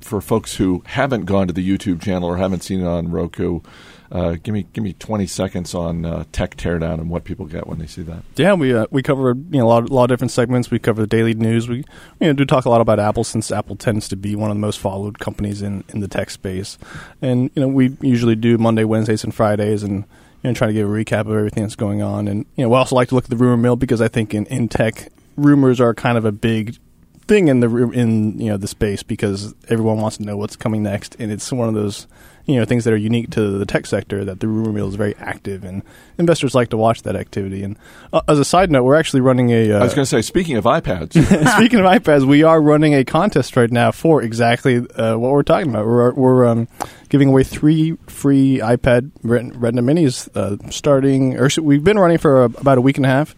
for 0.00 0.20
folks 0.20 0.56
who 0.56 0.82
haven't 0.86 1.24
gone 1.24 1.48
to 1.48 1.52
the 1.52 1.68
YouTube 1.68 2.00
channel 2.00 2.28
or 2.28 2.36
haven't 2.36 2.62
seen 2.62 2.80
it 2.80 2.86
on 2.86 3.10
Roku, 3.10 3.60
uh, 4.14 4.36
give 4.40 4.54
me 4.54 4.64
give 4.72 4.84
me 4.84 4.92
20 4.92 5.26
seconds 5.26 5.74
on 5.74 6.04
uh, 6.04 6.22
tech 6.30 6.56
teardown 6.56 7.00
and 7.00 7.10
what 7.10 7.24
people 7.24 7.46
get 7.46 7.66
when 7.66 7.80
they 7.80 7.86
see 7.86 8.02
that. 8.02 8.22
Yeah, 8.36 8.54
we 8.54 8.72
uh, 8.72 8.86
we 8.92 9.02
cover 9.02 9.34
you 9.50 9.58
know 9.58 9.66
a 9.66 9.68
lot, 9.68 9.90
a 9.90 9.92
lot 9.92 10.04
of 10.04 10.08
different 10.10 10.30
segments. 10.30 10.70
We 10.70 10.78
cover 10.78 11.02
the 11.02 11.08
daily 11.08 11.34
news. 11.34 11.68
We 11.68 11.78
you 11.78 11.84
know, 12.28 12.32
do 12.32 12.44
talk 12.44 12.64
a 12.64 12.70
lot 12.70 12.80
about 12.80 13.00
Apple 13.00 13.24
since 13.24 13.50
Apple 13.50 13.74
tends 13.74 14.06
to 14.08 14.16
be 14.16 14.36
one 14.36 14.52
of 14.52 14.56
the 14.56 14.60
most 14.60 14.78
followed 14.78 15.18
companies 15.18 15.62
in, 15.62 15.82
in 15.88 15.98
the 15.98 16.06
tech 16.06 16.30
space. 16.30 16.78
And 17.20 17.50
you 17.56 17.62
know 17.62 17.66
we 17.66 17.96
usually 18.00 18.36
do 18.36 18.56
Monday, 18.56 18.84
Wednesdays, 18.84 19.24
and 19.24 19.34
Fridays, 19.34 19.82
and 19.82 20.04
you 20.44 20.50
know 20.50 20.54
try 20.54 20.68
to 20.68 20.72
give 20.72 20.88
a 20.88 20.92
recap 20.92 21.22
of 21.22 21.32
everything 21.32 21.64
that's 21.64 21.74
going 21.74 22.00
on. 22.00 22.28
And 22.28 22.46
you 22.54 22.64
know 22.64 22.68
we 22.68 22.76
also 22.76 22.94
like 22.94 23.08
to 23.08 23.16
look 23.16 23.24
at 23.24 23.30
the 23.30 23.36
rumor 23.36 23.56
mill 23.56 23.74
because 23.74 24.00
I 24.00 24.06
think 24.06 24.32
in, 24.32 24.46
in 24.46 24.68
tech 24.68 25.08
rumors 25.36 25.80
are 25.80 25.92
kind 25.92 26.16
of 26.16 26.24
a 26.24 26.30
big 26.30 26.76
thing 27.26 27.48
in 27.48 27.58
the 27.58 27.90
in 27.90 28.38
you 28.38 28.50
know 28.50 28.58
the 28.58 28.68
space 28.68 29.02
because 29.02 29.54
everyone 29.68 30.00
wants 30.00 30.18
to 30.18 30.22
know 30.22 30.36
what's 30.36 30.54
coming 30.54 30.84
next, 30.84 31.16
and 31.18 31.32
it's 31.32 31.50
one 31.50 31.66
of 31.66 31.74
those 31.74 32.06
you 32.46 32.56
know 32.56 32.64
things 32.64 32.84
that 32.84 32.92
are 32.92 32.98
unique 32.98 33.30
to 33.30 33.58
the 33.58 33.64
tech 33.64 33.86
sector 33.86 34.24
that 34.24 34.40
the 34.40 34.48
rumor 34.48 34.72
mill 34.72 34.88
is 34.88 34.96
very 34.96 35.14
active 35.16 35.64
and 35.64 35.82
investors 36.18 36.54
like 36.54 36.68
to 36.70 36.76
watch 36.76 37.02
that 37.02 37.16
activity. 37.16 37.62
And 37.62 37.76
uh, 38.12 38.20
as 38.28 38.38
a 38.38 38.44
side 38.44 38.70
note, 38.70 38.84
we're 38.84 38.96
actually 38.96 39.22
running 39.22 39.50
a. 39.50 39.72
Uh, 39.72 39.80
I 39.80 39.84
was 39.84 39.94
going 39.94 40.04
to 40.04 40.10
say, 40.10 40.22
speaking 40.22 40.56
of 40.56 40.64
iPads, 40.64 41.12
speaking 41.56 41.80
of 41.80 41.86
iPads, 41.86 42.24
we 42.24 42.42
are 42.42 42.60
running 42.60 42.94
a 42.94 43.04
contest 43.04 43.56
right 43.56 43.70
now 43.70 43.92
for 43.92 44.22
exactly 44.22 44.76
uh, 44.76 45.16
what 45.16 45.32
we're 45.32 45.42
talking 45.42 45.70
about. 45.70 45.86
We're 45.86 46.12
we're 46.12 46.46
um, 46.46 46.68
giving 47.08 47.28
away 47.28 47.44
three 47.44 47.96
free 48.06 48.58
iPad 48.58 49.10
Retina 49.22 49.82
Minis 49.82 50.28
uh, 50.34 50.56
starting, 50.70 51.38
or 51.38 51.48
we've 51.62 51.84
been 51.84 51.98
running 51.98 52.18
for 52.18 52.42
a, 52.42 52.44
about 52.44 52.78
a 52.78 52.82
week 52.82 52.98
and 52.98 53.06
a 53.06 53.10
half 53.10 53.34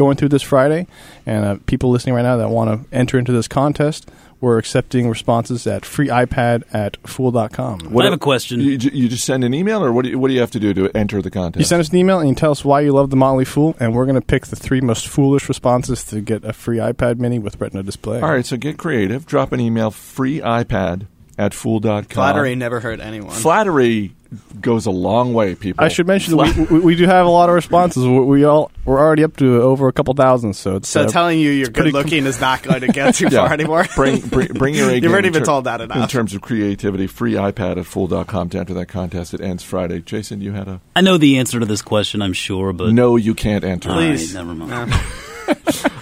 going 0.00 0.16
through 0.16 0.30
this 0.30 0.42
Friday, 0.42 0.86
and 1.26 1.44
uh, 1.44 1.56
people 1.66 1.90
listening 1.90 2.14
right 2.14 2.22
now 2.22 2.38
that 2.38 2.48
want 2.48 2.88
to 2.90 2.96
enter 2.96 3.18
into 3.18 3.32
this 3.32 3.46
contest, 3.46 4.10
we're 4.40 4.56
accepting 4.56 5.10
responses 5.10 5.66
at 5.66 5.82
freeipad 5.82 6.62
at 6.72 6.96
fool.com. 7.06 7.80
What, 7.90 8.02
I 8.02 8.04
have 8.06 8.14
a 8.14 8.18
question. 8.18 8.60
You, 8.60 8.78
you, 8.78 9.10
just 9.10 9.26
send 9.26 9.44
an 9.44 9.52
email, 9.52 9.84
or 9.84 9.92
what 9.92 10.06
do, 10.06 10.12
you, 10.12 10.18
what 10.18 10.28
do 10.28 10.34
you 10.34 10.40
have 10.40 10.52
to 10.52 10.58
do 10.58 10.72
to 10.72 10.90
enter 10.96 11.20
the 11.20 11.30
contest? 11.30 11.60
You 11.60 11.66
send 11.66 11.80
us 11.80 11.90
an 11.90 11.96
email 11.96 12.18
and 12.18 12.30
you 12.30 12.34
tell 12.34 12.50
us 12.50 12.64
why 12.64 12.80
you 12.80 12.92
love 12.92 13.10
the 13.10 13.16
Motley 13.16 13.44
Fool, 13.44 13.76
and 13.78 13.94
we're 13.94 14.06
going 14.06 14.14
to 14.14 14.26
pick 14.26 14.46
the 14.46 14.56
three 14.56 14.80
most 14.80 15.06
foolish 15.06 15.46
responses 15.46 16.02
to 16.04 16.22
get 16.22 16.46
a 16.46 16.54
free 16.54 16.78
iPad 16.78 17.18
mini 17.18 17.38
with 17.38 17.60
Retina 17.60 17.82
display. 17.82 18.22
All 18.22 18.30
right, 18.30 18.46
so 18.46 18.56
get 18.56 18.78
creative. 18.78 19.26
Drop 19.26 19.52
an 19.52 19.60
email, 19.60 19.90
free 19.90 20.40
iPad 20.40 21.08
at 21.36 21.52
fool.com. 21.52 22.04
Flattery 22.04 22.54
never 22.54 22.80
hurt 22.80 23.00
anyone. 23.00 23.34
Flattery 23.34 24.14
goes 24.60 24.86
a 24.86 24.90
long 24.90 25.34
way, 25.34 25.54
people. 25.54 25.84
I 25.84 25.88
should 25.88 26.06
mention 26.06 26.36
that 26.36 26.68
we, 26.70 26.80
we, 26.80 26.96
do 26.96 27.06
have 27.06 27.26
a 27.26 27.30
lot 27.30 27.48
of 27.48 27.54
responses. 27.54 28.04
We, 28.04 28.20
we, 28.20 28.44
all 28.44 28.70
we're 28.84 28.98
already 28.98 29.24
up 29.24 29.36
to 29.38 29.62
over 29.62 29.88
a 29.88 29.92
couple 29.92 30.14
thousand. 30.14 30.54
So 30.54 30.76
it's, 30.76 30.88
so 30.88 31.02
uh, 31.02 31.08
telling 31.08 31.40
you 31.40 31.50
you're 31.50 31.68
good 31.68 31.92
looking 31.92 32.20
com- 32.20 32.28
is 32.28 32.40
not 32.40 32.62
going 32.62 32.80
to 32.82 32.88
get 32.88 33.14
too 33.14 33.24
yeah. 33.30 33.46
far 33.46 33.52
anymore. 33.52 33.86
bring, 33.94 34.20
bring, 34.20 34.48
bring 34.48 34.74
your 34.74 34.90
A 34.90 34.94
You've 34.94 35.12
already 35.12 35.30
been 35.30 35.42
ter- 35.42 35.46
told 35.46 35.64
that 35.64 35.80
enough. 35.80 35.96
In 35.96 36.08
terms 36.08 36.34
of 36.34 36.42
creativity, 36.42 37.06
free 37.06 37.34
iPad 37.34 37.78
at 37.78 37.86
fool.com 37.86 38.50
to 38.50 38.58
enter 38.58 38.74
that 38.74 38.86
contest. 38.86 39.34
It 39.34 39.40
ends 39.40 39.62
Friday. 39.62 40.00
Jason, 40.00 40.40
you 40.40 40.52
had 40.52 40.68
a. 40.68 40.80
I 40.94 41.00
know 41.00 41.18
the 41.18 41.38
answer 41.38 41.60
to 41.60 41.66
this 41.66 41.82
question. 41.82 42.22
I'm 42.22 42.32
sure, 42.32 42.72
but 42.72 42.92
no, 42.92 43.16
you 43.16 43.34
can't 43.34 43.64
enter. 43.64 43.92
Please, 43.92 44.34
right, 44.34 44.44
never 44.44 44.54
mind. 44.54 44.94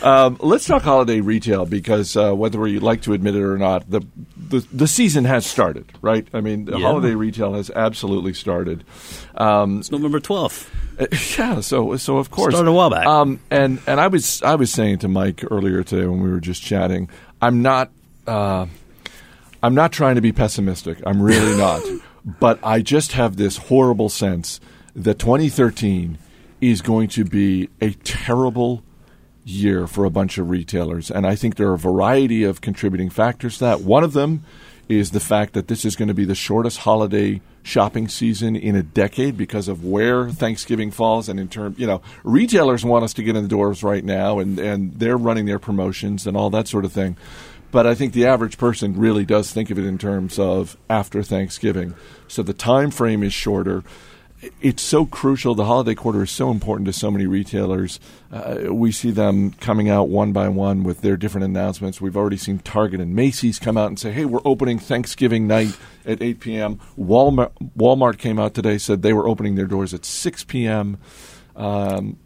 um, 0.02 0.36
let's 0.40 0.66
talk 0.66 0.82
holiday 0.82 1.20
retail 1.20 1.64
because 1.64 2.16
uh, 2.16 2.32
whether 2.34 2.66
you 2.66 2.80
like 2.80 3.02
to 3.02 3.12
admit 3.14 3.34
it 3.34 3.42
or 3.42 3.58
not, 3.58 3.88
the, 3.90 4.02
the, 4.48 4.66
the 4.72 4.86
season 4.86 5.24
has 5.24 5.46
started, 5.46 5.92
right? 6.02 6.26
I 6.32 6.40
mean, 6.40 6.66
yeah. 6.66 6.78
holiday 6.78 7.14
retail 7.14 7.54
has 7.54 7.70
absolutely 7.70 8.34
started. 8.34 8.84
Um, 9.34 9.80
it's 9.80 9.90
November 9.90 10.20
twelfth. 10.20 10.70
Uh, 10.98 11.06
yeah, 11.38 11.60
so 11.60 11.96
so 11.96 12.18
of 12.18 12.30
course 12.30 12.54
started 12.54 12.70
a 12.70 12.72
while 12.72 12.90
back. 12.90 13.06
Um, 13.06 13.40
and 13.50 13.80
and 13.86 14.00
I 14.00 14.08
was 14.08 14.42
I 14.42 14.54
was 14.54 14.72
saying 14.72 14.98
to 14.98 15.08
Mike 15.08 15.44
earlier 15.50 15.82
today 15.82 16.06
when 16.06 16.22
we 16.22 16.30
were 16.30 16.40
just 16.40 16.62
chatting, 16.62 17.08
I'm 17.40 17.62
not 17.62 17.90
uh, 18.26 18.66
I'm 19.62 19.74
not 19.74 19.92
trying 19.92 20.14
to 20.16 20.20
be 20.20 20.32
pessimistic. 20.32 20.98
I'm 21.06 21.20
really 21.20 21.56
not. 21.58 21.82
But 22.40 22.58
I 22.62 22.82
just 22.82 23.12
have 23.12 23.36
this 23.36 23.56
horrible 23.56 24.08
sense 24.08 24.60
that 24.94 25.18
2013 25.18 26.18
is 26.60 26.82
going 26.82 27.08
to 27.08 27.24
be 27.24 27.68
a 27.80 27.92
terrible 27.92 28.82
year 29.48 29.86
for 29.86 30.04
a 30.04 30.10
bunch 30.10 30.38
of 30.38 30.50
retailers. 30.50 31.10
And 31.10 31.26
I 31.26 31.34
think 31.34 31.56
there 31.56 31.68
are 31.68 31.74
a 31.74 31.78
variety 31.78 32.44
of 32.44 32.60
contributing 32.60 33.10
factors 33.10 33.58
to 33.58 33.64
that. 33.64 33.80
One 33.80 34.04
of 34.04 34.12
them 34.12 34.44
is 34.88 35.10
the 35.10 35.20
fact 35.20 35.52
that 35.52 35.68
this 35.68 35.84
is 35.84 35.96
going 35.96 36.08
to 36.08 36.14
be 36.14 36.24
the 36.24 36.34
shortest 36.34 36.78
holiday 36.78 37.40
shopping 37.62 38.08
season 38.08 38.56
in 38.56 38.74
a 38.74 38.82
decade 38.82 39.36
because 39.36 39.68
of 39.68 39.84
where 39.84 40.30
Thanksgiving 40.30 40.90
falls 40.90 41.28
and 41.28 41.38
in 41.38 41.48
term, 41.48 41.74
you 41.76 41.86
know, 41.86 42.00
retailers 42.24 42.84
want 42.84 43.04
us 43.04 43.12
to 43.14 43.22
get 43.22 43.36
in 43.36 43.42
the 43.42 43.48
doors 43.48 43.82
right 43.82 44.04
now 44.04 44.38
and 44.38 44.58
and 44.58 44.98
they're 44.98 45.18
running 45.18 45.44
their 45.44 45.58
promotions 45.58 46.26
and 46.26 46.36
all 46.36 46.48
that 46.50 46.68
sort 46.68 46.86
of 46.86 46.92
thing. 46.92 47.16
But 47.70 47.86
I 47.86 47.94
think 47.94 48.14
the 48.14 48.24
average 48.24 48.56
person 48.56 48.98
really 48.98 49.26
does 49.26 49.52
think 49.52 49.70
of 49.70 49.78
it 49.78 49.84
in 49.84 49.98
terms 49.98 50.38
of 50.38 50.78
after 50.88 51.22
Thanksgiving. 51.22 51.94
So 52.26 52.42
the 52.42 52.54
time 52.54 52.90
frame 52.90 53.22
is 53.22 53.34
shorter 53.34 53.84
it's 54.60 54.82
so 54.82 55.04
crucial. 55.04 55.54
The 55.54 55.64
holiday 55.64 55.94
quarter 55.94 56.22
is 56.22 56.30
so 56.30 56.50
important 56.50 56.86
to 56.86 56.92
so 56.92 57.10
many 57.10 57.26
retailers. 57.26 57.98
Uh, 58.32 58.72
we 58.72 58.92
see 58.92 59.10
them 59.10 59.52
coming 59.52 59.88
out 59.88 60.08
one 60.08 60.32
by 60.32 60.48
one 60.48 60.84
with 60.84 61.00
their 61.00 61.16
different 61.16 61.44
announcements. 61.44 62.00
We've 62.00 62.16
already 62.16 62.36
seen 62.36 62.58
Target 62.60 63.00
and 63.00 63.14
Macy's 63.14 63.58
come 63.58 63.76
out 63.76 63.88
and 63.88 63.98
say, 63.98 64.12
"Hey, 64.12 64.24
we're 64.24 64.40
opening 64.44 64.78
Thanksgiving 64.78 65.46
night 65.46 65.76
at 66.06 66.22
8 66.22 66.40
p.m." 66.40 66.80
Walmart, 66.98 67.52
Walmart 67.76 68.18
came 68.18 68.38
out 68.38 68.54
today 68.54 68.78
said 68.78 69.02
they 69.02 69.12
were 69.12 69.26
opening 69.26 69.56
their 69.56 69.66
doors 69.66 69.92
at 69.92 70.04
6 70.04 70.44
p.m. 70.44 70.98
Um, 71.56 72.18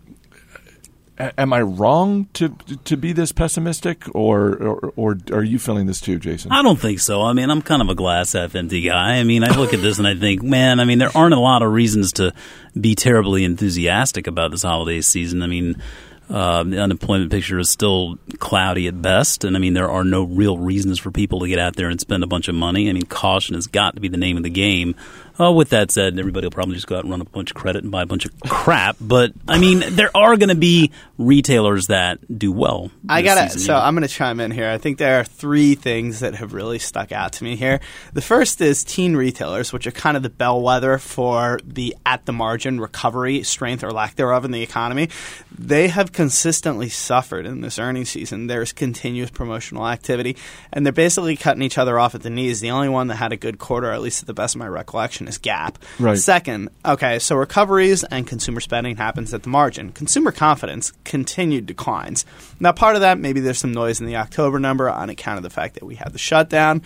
am 1.19 1.53
I 1.53 1.63
wrong 1.63 2.29
to 2.35 2.49
to 2.85 2.97
be 2.97 3.13
this 3.13 3.33
pessimistic, 3.33 4.03
or, 4.15 4.57
or, 4.57 4.93
or 4.97 5.19
are 5.33 5.43
you 5.43 5.59
feeling 5.59 5.87
this 5.87 6.01
too, 6.01 6.19
Jason? 6.19 6.53
I 6.53 6.63
don't 6.63 6.79
think 6.79 7.01
so. 7.01 7.23
I 7.23 7.33
mean, 7.33 7.51
I'm 7.51 7.63
kind 7.63 7.83
of 7.83 7.89
a 7.89 7.95
glass 7.95 8.33
half 8.33 8.55
empty 8.55 8.83
guy. 8.83 9.17
I 9.17 9.25
mean, 9.25 9.45
I 9.45 9.57
look 9.57 9.75
at 9.75 9.81
this 9.81 9.99
and 9.99 10.07
I 10.07 10.15
think, 10.15 10.43
man, 10.43 10.81
I 10.81 10.85
mean, 10.85 10.99
there 10.99 11.15
aren't 11.15 11.35
a 11.35 11.41
lot 11.41 11.63
of 11.63 11.73
reasons 11.73 12.13
to 12.15 12.33
be 12.79 12.95
terribly 12.95 13.45
enthusiastic 13.45 14.27
about 14.27 14.51
this 14.51 14.63
holiday 14.63 15.01
season. 15.01 15.43
I 15.43 15.47
mean. 15.47 15.83
Uh, 16.31 16.63
the 16.63 16.79
unemployment 16.79 17.31
picture 17.31 17.59
is 17.59 17.69
still 17.69 18.17
cloudy 18.39 18.87
at 18.87 19.03
best, 19.03 19.45
and 19.45 19.55
I 19.55 19.59
mean 19.59 19.75
there 19.75 19.91
are 19.91 20.05
no 20.05 20.23
real 20.23 20.57
reasons 20.57 20.99
for 20.99 21.11
people 21.11 21.41
to 21.41 21.49
get 21.49 21.59
out 21.59 21.77
there 21.77 21.91
and 21.91 22.01
spend 22.01 22.23
a 22.23 22.27
bunch 22.27 22.49
of 22.49 22.55
money. 22.55 22.89
I 22.89 22.95
mean, 22.95 23.05
caution 23.05 23.55
has 23.55 23.67
got 23.67 23.97
to 23.97 24.01
be 24.01 24.09
the 24.09 24.17
name 24.17 24.39
of 24.39 24.43
the 24.43 24.49
game. 24.49 24.95
Uh, 25.41 25.51
with 25.51 25.71
that 25.71 25.91
said, 25.91 26.19
everybody 26.19 26.47
will 26.47 26.53
probably 26.53 26.75
just 26.75 26.87
go 26.87 26.97
out 26.97 27.05
and 27.05 27.11
run 27.11 27.21
up 27.21 27.29
a 27.29 27.31
bunch 27.31 27.51
of 27.51 27.57
credit 27.57 27.83
and 27.83 27.91
buy 27.91 28.03
a 28.03 28.07
bunch 28.07 28.25
of 28.25 28.33
crap. 28.49 28.97
But 29.01 29.33
I 29.49 29.59
mean, 29.59 29.83
there 29.91 30.11
are 30.15 30.37
going 30.37 30.51
to 30.51 30.55
be 30.55 30.93
retailers 31.19 31.87
that 31.87 32.19
do 32.39 32.53
well. 32.53 32.91
I 33.09 33.23
got 33.23 33.51
to. 33.51 33.59
So 33.59 33.75
I'm 33.75 33.95
going 33.95 34.07
to 34.07 34.13
chime 34.13 34.41
in 34.41 34.51
here. 34.51 34.69
I 34.69 34.79
think 34.79 34.99
there 34.99 35.21
are 35.21 35.25
three 35.25 35.75
things 35.75 36.21
that 36.21 36.35
have 36.35 36.53
really 36.53 36.79
stuck 36.79 37.13
out 37.13 37.33
to 37.35 37.45
me 37.45 37.57
here. 37.57 37.81
The 38.13 38.21
first 38.21 38.61
is 38.61 38.85
teen 38.85 39.17
retailers, 39.17 39.73
which 39.73 39.87
are 39.87 39.93
kind 39.93 40.17
of 40.17 40.23
the 40.23 40.31
bellwether 40.31 40.99
for 40.99 41.61
the 41.65 41.97
at 42.05 42.27
the 42.27 42.33
margin 42.33 42.81
recovery, 42.81 43.43
strength 43.43 43.83
or 43.83 43.91
lack 43.91 44.17
thereof 44.17 44.45
in 44.45 44.51
the 44.51 44.63
economy. 44.63 45.09
They 45.57 45.89
have 45.89 46.13
consistently 46.13 46.89
suffered 46.89 47.47
in 47.47 47.61
this 47.61 47.79
earnings 47.79 48.11
season. 48.11 48.47
There's 48.47 48.73
continuous 48.73 49.31
promotional 49.31 49.87
activity, 49.89 50.37
and 50.73 50.85
they're 50.85 50.93
basically 50.93 51.37
cutting 51.37 51.63
each 51.63 51.79
other 51.79 51.99
off 51.99 52.15
at 52.15 52.23
the 52.23 52.31
knees. 52.31 52.61
The 52.61 52.71
only 52.71 52.89
one 52.89 53.09
that 53.09 53.17
had 53.17 53.33
a 53.33 53.37
good 53.37 53.59
quarter, 53.59 53.91
at 53.91 54.03
least 54.03 54.23
at 54.23 54.27
the 54.27 54.35
best 54.35 54.55
of 54.55 54.59
my 54.59 54.69
recollection 54.69 55.22
is 55.29 55.39
Gap. 55.39 55.79
Right. 55.99 56.19
Second, 56.19 56.71
okay, 56.85 57.19
so 57.19 57.37
recoveries 57.37 58.05
and 58.05 58.27
consumer 58.27 58.61
spending 58.61 58.97
happens 58.97 59.33
at 59.35 59.43
the 59.43 59.49
margin. 59.49 59.93
Consumer 59.93 60.33
confidence 60.33 60.93
continued 61.05 61.67
declines. 61.67 62.25
Now, 62.61 62.73
part 62.73 62.95
of 62.95 63.01
that 63.03 63.19
maybe 63.19 63.41
there's 63.41 63.59
some 63.59 63.73
noise 63.73 64.01
in 64.01 64.07
the 64.07 64.17
October 64.17 64.59
number 64.59 64.89
on 64.89 65.11
account 65.11 65.39
of 65.39 65.43
the 65.43 65.51
fact 65.51 65.75
that 65.75 65.85
we 65.85 65.95
had 65.95 66.13
the 66.13 66.19
shutdown, 66.19 66.83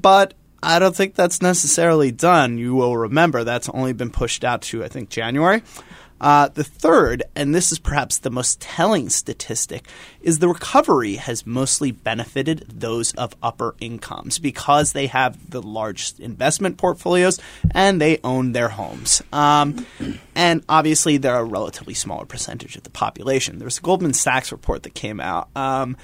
but 0.00 0.34
I 0.62 0.78
don't 0.78 0.94
think 0.94 1.14
that's 1.14 1.40
necessarily 1.40 2.10
done. 2.10 2.58
You 2.58 2.74
will 2.74 2.96
remember 2.96 3.44
that's 3.44 3.68
only 3.68 3.92
been 3.92 4.10
pushed 4.10 4.44
out 4.44 4.62
to 4.62 4.84
I 4.84 4.88
think 4.88 5.08
January. 5.08 5.62
Uh, 6.20 6.48
the 6.48 6.64
third, 6.64 7.22
and 7.34 7.54
this 7.54 7.72
is 7.72 7.78
perhaps 7.78 8.18
the 8.18 8.30
most 8.30 8.60
telling 8.60 9.08
statistic, 9.08 9.88
is 10.20 10.38
the 10.38 10.48
recovery 10.48 11.14
has 11.14 11.46
mostly 11.46 11.92
benefited 11.92 12.66
those 12.68 13.14
of 13.14 13.34
upper 13.42 13.74
incomes 13.80 14.38
because 14.38 14.92
they 14.92 15.06
have 15.06 15.50
the 15.50 15.62
large 15.62 16.12
investment 16.18 16.76
portfolios 16.76 17.40
and 17.70 18.00
they 18.00 18.18
own 18.22 18.52
their 18.52 18.68
homes. 18.68 19.22
Um, 19.32 19.86
and 20.34 20.62
obviously, 20.68 21.16
they're 21.16 21.38
a 21.38 21.44
relatively 21.44 21.94
smaller 21.94 22.26
percentage 22.26 22.76
of 22.76 22.82
the 22.82 22.90
population. 22.90 23.58
There 23.58 23.64
was 23.64 23.78
a 23.78 23.82
Goldman 23.82 24.12
Sachs 24.12 24.52
report 24.52 24.82
that 24.82 24.94
came 24.94 25.20
out. 25.20 25.48
Um, 25.56 25.96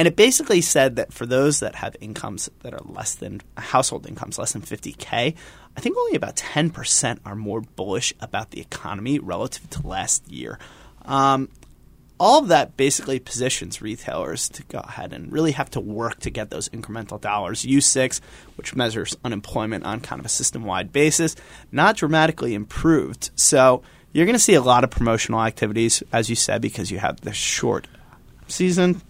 and 0.00 0.08
it 0.08 0.16
basically 0.16 0.62
said 0.62 0.96
that 0.96 1.12
for 1.12 1.26
those 1.26 1.60
that 1.60 1.74
have 1.74 1.94
incomes 2.00 2.48
that 2.60 2.72
are 2.72 2.80
less 2.86 3.16
than 3.16 3.42
household 3.58 4.06
incomes 4.06 4.38
less 4.38 4.54
than 4.54 4.62
50k, 4.62 5.34
I 5.76 5.80
think 5.82 5.94
only 5.94 6.16
about 6.16 6.36
10% 6.36 7.18
are 7.26 7.36
more 7.36 7.60
bullish 7.60 8.14
about 8.18 8.50
the 8.50 8.62
economy 8.62 9.18
relative 9.18 9.68
to 9.68 9.86
last 9.86 10.26
year. 10.26 10.58
Um, 11.04 11.50
all 12.18 12.38
of 12.38 12.48
that 12.48 12.78
basically 12.78 13.18
positions 13.18 13.82
retailers 13.82 14.48
to 14.48 14.62
go 14.62 14.78
ahead 14.78 15.12
and 15.12 15.30
really 15.30 15.52
have 15.52 15.68
to 15.72 15.80
work 15.80 16.18
to 16.20 16.30
get 16.30 16.48
those 16.48 16.70
incremental 16.70 17.20
dollars. 17.20 17.66
U6, 17.66 18.22
which 18.56 18.74
measures 18.74 19.18
unemployment 19.22 19.84
on 19.84 20.00
kind 20.00 20.18
of 20.18 20.24
a 20.24 20.30
system 20.30 20.64
wide 20.64 20.94
basis, 20.94 21.36
not 21.70 21.98
dramatically 21.98 22.54
improved. 22.54 23.32
So 23.34 23.82
you're 24.14 24.24
going 24.24 24.34
to 24.34 24.38
see 24.38 24.54
a 24.54 24.62
lot 24.62 24.82
of 24.82 24.88
promotional 24.88 25.42
activities, 25.42 26.02
as 26.10 26.30
you 26.30 26.36
said, 26.36 26.62
because 26.62 26.90
you 26.90 26.98
have 27.00 27.20
the 27.20 27.34
short 27.34 27.86
season 28.48 29.02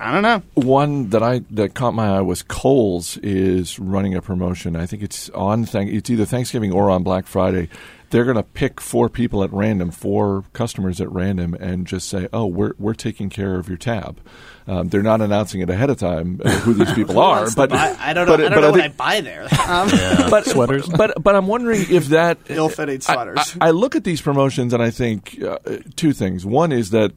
I 0.00 0.12
don't 0.12 0.22
know. 0.22 0.42
One 0.54 1.10
that 1.10 1.22
I 1.22 1.40
that 1.50 1.74
caught 1.74 1.94
my 1.94 2.16
eye 2.16 2.20
was 2.20 2.42
Kohl's 2.42 3.16
is 3.18 3.78
running 3.78 4.14
a 4.14 4.22
promotion. 4.22 4.74
I 4.74 4.86
think 4.86 5.02
it's 5.02 5.30
on 5.30 5.64
thank 5.66 5.92
it's 5.92 6.10
either 6.10 6.24
Thanksgiving 6.24 6.72
or 6.72 6.90
on 6.90 7.02
Black 7.02 7.26
Friday. 7.26 7.68
They're 8.10 8.24
going 8.24 8.36
to 8.36 8.44
pick 8.44 8.80
four 8.80 9.08
people 9.08 9.42
at 9.42 9.52
random, 9.52 9.90
four 9.90 10.44
customers 10.52 11.00
at 11.00 11.10
random, 11.10 11.54
and 11.54 11.86
just 11.86 12.08
say, 12.08 12.28
"Oh, 12.32 12.46
we're 12.46 12.72
we're 12.78 12.94
taking 12.94 13.30
care 13.30 13.56
of 13.56 13.68
your 13.68 13.76
tab." 13.78 14.20
Um, 14.66 14.88
they're 14.88 15.02
not 15.02 15.20
announcing 15.20 15.60
it 15.60 15.70
ahead 15.70 15.90
of 15.90 15.98
time 15.98 16.40
uh, 16.44 16.50
who 16.60 16.74
these 16.74 16.92
people 16.94 17.18
are, 17.18 17.48
but 17.54 17.72
I 17.72 18.12
don't 18.12 18.26
know. 18.26 18.36
But, 18.36 18.46
I 18.46 18.48
don't 18.48 18.62
know 18.62 18.68
I 18.68 18.70
what 18.70 18.80
I 18.80 18.88
buy 18.88 19.20
there. 19.20 19.48
Um, 19.64 19.88
yeah. 19.88 20.28
but 20.28 20.44
sweaters. 20.44 20.86
But 20.86 21.22
but 21.22 21.34
I'm 21.34 21.46
wondering 21.46 21.86
if 21.88 22.08
that 22.08 22.38
ill-fitting 22.48 23.00
sweaters. 23.00 23.56
I, 23.58 23.66
I, 23.66 23.68
I, 23.68 23.70
look 23.70 23.96
at 23.96 24.04
these 24.04 24.20
promotions 24.20 24.74
and 24.74 24.82
I 24.82 24.90
think 24.90 25.42
uh, 25.42 25.56
two 25.96 26.12
things. 26.12 26.44
One 26.44 26.70
is 26.70 26.90
that 26.90 27.12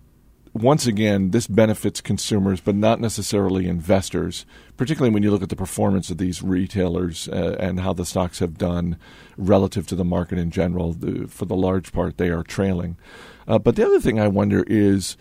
once 0.62 0.86
again, 0.86 1.32
this 1.32 1.48
benefits 1.48 2.02
consumers, 2.02 2.60
but 2.62 2.76
not 2.76 3.00
necessarily 3.00 3.68
investors, 3.68 4.46
particularly 4.76 5.14
when 5.14 5.24
you 5.24 5.32
look 5.32 5.44
at 5.44 5.50
the 5.50 5.56
performance 5.56 6.10
of 6.10 6.18
these 6.18 6.42
retailers 6.42 7.28
uh, 7.30 7.56
and 7.60 7.80
how 7.80 7.94
the 7.94 8.06
stocks 8.06 8.40
have 8.40 8.58
done 8.58 8.98
relative 9.38 9.88
to 9.88 9.96
the 9.96 10.06
market 10.06 10.38
in 10.38 10.52
general. 10.52 10.94
The, 10.94 11.28
for 11.28 11.46
the 11.46 11.56
large 11.56 11.92
part, 11.92 12.18
they 12.18 12.30
are 12.30 12.44
trailing. 12.44 12.98
Uh, 13.48 13.60
but 13.60 13.76
the 13.76 13.86
other 13.86 14.00
thing 14.00 14.20
I 14.20 14.28
wonder 14.28 14.64
is 14.68 15.18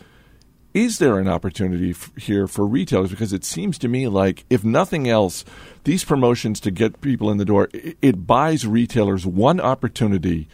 is 0.74 0.98
there 0.98 1.18
an 1.18 1.26
opportunity 1.26 1.92
f- 1.92 2.12
here 2.18 2.46
for 2.46 2.66
retailers? 2.66 3.08
Because 3.08 3.32
it 3.32 3.44
seems 3.44 3.78
to 3.78 3.88
me 3.88 4.08
like, 4.08 4.44
if 4.50 4.62
nothing 4.62 5.08
else, 5.08 5.42
these 5.84 6.04
promotions 6.04 6.60
to 6.60 6.70
get 6.70 7.00
people 7.00 7.30
in 7.30 7.38
the 7.38 7.46
door, 7.46 7.70
it, 7.72 7.96
it 8.02 8.26
buys 8.26 8.66
retailers 8.66 9.24
one 9.24 9.58
opportunity 9.58 10.48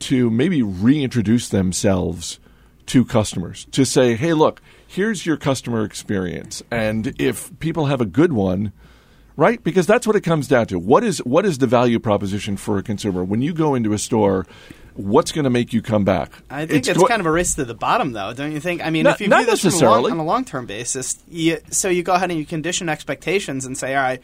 to 0.00 0.28
maybe 0.28 0.62
reintroduce 0.62 1.48
themselves 1.48 2.38
to 2.92 3.06
customers 3.06 3.64
to 3.70 3.86
say, 3.86 4.14
hey, 4.16 4.34
look, 4.34 4.60
here's 4.86 5.24
your 5.24 5.38
customer 5.38 5.82
experience. 5.82 6.62
And 6.70 7.18
if 7.18 7.58
people 7.58 7.86
have 7.86 8.02
a 8.02 8.04
good 8.04 8.34
one, 8.34 8.70
right? 9.34 9.64
Because 9.64 9.86
that's 9.86 10.06
what 10.06 10.14
it 10.14 10.20
comes 10.20 10.46
down 10.46 10.66
to. 10.66 10.78
What 10.78 11.02
is 11.02 11.16
what 11.20 11.46
is 11.46 11.56
the 11.56 11.66
value 11.66 11.98
proposition 11.98 12.58
for 12.58 12.76
a 12.76 12.82
consumer 12.82 13.24
when 13.24 13.40
you 13.40 13.54
go 13.54 13.74
into 13.74 13.94
a 13.94 13.98
store? 13.98 14.46
What's 14.94 15.32
going 15.32 15.44
to 15.44 15.50
make 15.50 15.72
you 15.72 15.80
come 15.80 16.04
back? 16.04 16.32
I 16.50 16.66
think 16.66 16.80
it's, 16.80 16.88
it's 16.88 17.08
kind 17.08 17.20
of 17.20 17.24
a 17.24 17.30
race 17.30 17.54
to 17.54 17.64
the 17.64 17.72
bottom, 17.72 18.12
though, 18.12 18.34
don't 18.34 18.52
you 18.52 18.60
think? 18.60 18.84
I 18.84 18.90
mean, 18.90 19.04
not, 19.04 19.14
if 19.14 19.22
you 19.22 19.34
view 19.34 19.46
this 19.46 19.80
long, 19.80 20.04
on 20.10 20.18
a 20.18 20.22
long 20.22 20.44
term 20.44 20.66
basis, 20.66 21.18
you, 21.30 21.60
so 21.70 21.88
you 21.88 22.02
go 22.02 22.12
ahead 22.12 22.30
and 22.30 22.38
you 22.38 22.44
condition 22.44 22.90
expectations 22.90 23.64
and 23.64 23.78
say, 23.78 23.94
all 23.94 24.02
right, 24.02 24.20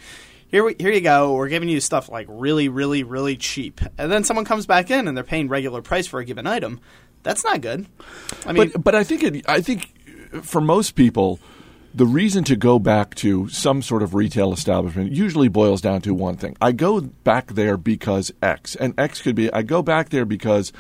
here, 0.49 0.63
we, 0.63 0.77
here 0.79 0.93
you 0.93 1.01
go. 1.01 1.33
We're 1.33 1.49
giving 1.49 1.71
you 1.71 1.81
stuff 1.81 2.11
like 2.11 2.27
really, 2.29 2.69
really, 2.69 3.03
really 3.03 3.39
cheap, 3.39 3.81
and 3.97 4.13
then 4.13 4.25
someone 4.25 4.45
comes 4.45 4.67
back 4.67 4.91
in 4.91 5.09
and 5.09 5.17
they're 5.17 5.25
paying 5.25 5.49
regular 5.49 5.81
price 5.81 6.07
for 6.07 6.21
a 6.21 6.25
given 6.27 6.47
item. 6.47 6.81
That's 7.23 7.45
not 7.45 7.61
good. 7.61 7.87
I 8.47 8.53
mean, 8.53 8.71
but 8.71 8.85
but 8.85 8.95
I 8.95 9.05
think 9.05 9.23
it, 9.23 9.49
I 9.49 9.61
think 9.61 9.93
for 10.43 10.61
most 10.61 10.93
people, 10.93 11.41
the 11.95 12.07
reason 12.07 12.45
to 12.45 12.57
go 12.57 12.79
back 12.79 13.15
to 13.17 13.49
some 13.49 13.83
sort 13.83 14.03
of 14.03 14.15
retail 14.15 14.53
establishment 14.53 15.13
usually 15.13 15.49
boils 15.49 15.81
down 15.81 16.01
to 16.03 16.15
one 16.15 16.37
thing. 16.37 16.57
I 16.61 16.73
go 16.73 17.01
back 17.01 17.49
there 17.49 17.77
because 17.77 18.33
X, 18.43 18.77
and 18.77 18.99
X 18.99 19.23
could 19.23 19.35
be 19.35 19.53
I 19.53 19.63
go 19.63 19.83
back 19.83 20.11
there 20.11 20.25
because 20.25 20.73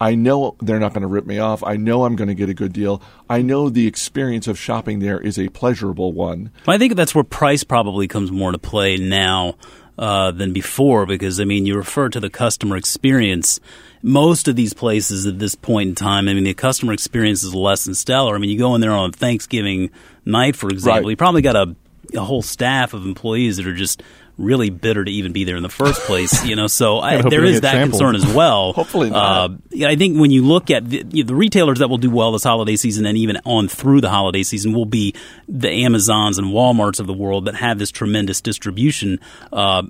I 0.00 0.14
know 0.14 0.56
they're 0.60 0.78
not 0.78 0.92
going 0.92 1.02
to 1.02 1.08
rip 1.08 1.26
me 1.26 1.38
off. 1.38 1.62
I 1.64 1.76
know 1.76 2.04
I'm 2.04 2.16
going 2.16 2.28
to 2.28 2.34
get 2.34 2.50
a 2.50 2.54
good 2.54 2.72
deal. 2.72 3.00
I 3.30 3.42
know 3.42 3.70
the 3.70 3.86
experience 3.86 4.46
of 4.46 4.58
shopping 4.58 4.98
there 4.98 5.18
is 5.18 5.38
a 5.38 5.48
pleasurable 5.48 6.12
one. 6.12 6.50
I 6.68 6.76
think 6.78 6.96
that's 6.96 7.14
where 7.14 7.24
price 7.24 7.64
probably 7.64 8.06
comes 8.06 8.30
more 8.30 8.52
to 8.52 8.58
play 8.58 8.98
now 8.98 9.54
uh, 9.98 10.32
than 10.32 10.52
before 10.52 11.06
because, 11.06 11.40
I 11.40 11.44
mean, 11.44 11.64
you 11.64 11.76
refer 11.76 12.10
to 12.10 12.20
the 12.20 12.28
customer 12.28 12.76
experience 12.76 13.58
most 14.06 14.46
of 14.46 14.54
these 14.54 14.72
places 14.72 15.26
at 15.26 15.40
this 15.40 15.56
point 15.56 15.88
in 15.88 15.94
time, 15.96 16.28
I 16.28 16.34
mean, 16.34 16.44
the 16.44 16.54
customer 16.54 16.92
experience 16.92 17.42
is 17.42 17.52
less 17.52 17.86
than 17.86 17.94
stellar. 17.96 18.36
I 18.36 18.38
mean, 18.38 18.50
you 18.50 18.56
go 18.56 18.76
in 18.76 18.80
there 18.80 18.92
on 18.92 19.10
Thanksgiving 19.10 19.90
night, 20.24 20.54
for 20.54 20.68
example, 20.70 21.02
right. 21.02 21.10
you 21.10 21.16
probably 21.16 21.42
got 21.42 21.56
a, 21.56 21.74
a 22.14 22.20
whole 22.20 22.40
staff 22.40 22.94
of 22.94 23.04
employees 23.04 23.56
that 23.56 23.66
are 23.66 23.74
just 23.74 24.04
really 24.38 24.70
bitter 24.70 25.04
to 25.04 25.10
even 25.10 25.32
be 25.32 25.44
there 25.44 25.56
in 25.56 25.62
the 25.62 25.68
first 25.68 26.00
place. 26.02 26.26
You 26.46 26.54
know, 26.54 26.68
so 26.68 27.00
I, 27.00 27.22
there 27.22 27.44
is 27.44 27.62
that 27.62 27.82
concern 27.82 28.14
as 28.14 28.24
well. 28.24 28.72
Hopefully 28.74 29.10
not. 29.10 29.50
Uh, 29.50 29.54
yeah, 29.70 29.88
I 29.88 29.96
think 29.96 30.20
when 30.20 30.30
you 30.30 30.44
look 30.44 30.70
at 30.70 30.88
the, 30.88 31.04
you 31.10 31.24
know, 31.24 31.26
the 31.26 31.34
retailers 31.34 31.80
that 31.80 31.88
will 31.88 31.98
do 31.98 32.08
well 32.08 32.30
this 32.30 32.44
holiday 32.44 32.76
season 32.76 33.04
and 33.04 33.18
even 33.18 33.38
on 33.44 33.66
through 33.66 34.00
the 34.00 34.10
holiday 34.10 34.44
season 34.44 34.72
will 34.72 34.86
be 34.86 35.14
the 35.48 35.68
Amazons 35.84 36.38
and 36.38 36.48
WalMarts 36.48 37.00
of 37.00 37.08
the 37.08 37.12
world 37.12 37.46
that 37.46 37.56
have 37.56 37.80
this 37.80 37.90
tremendous 37.90 38.40
distribution. 38.40 39.18
Uh, 39.52 39.82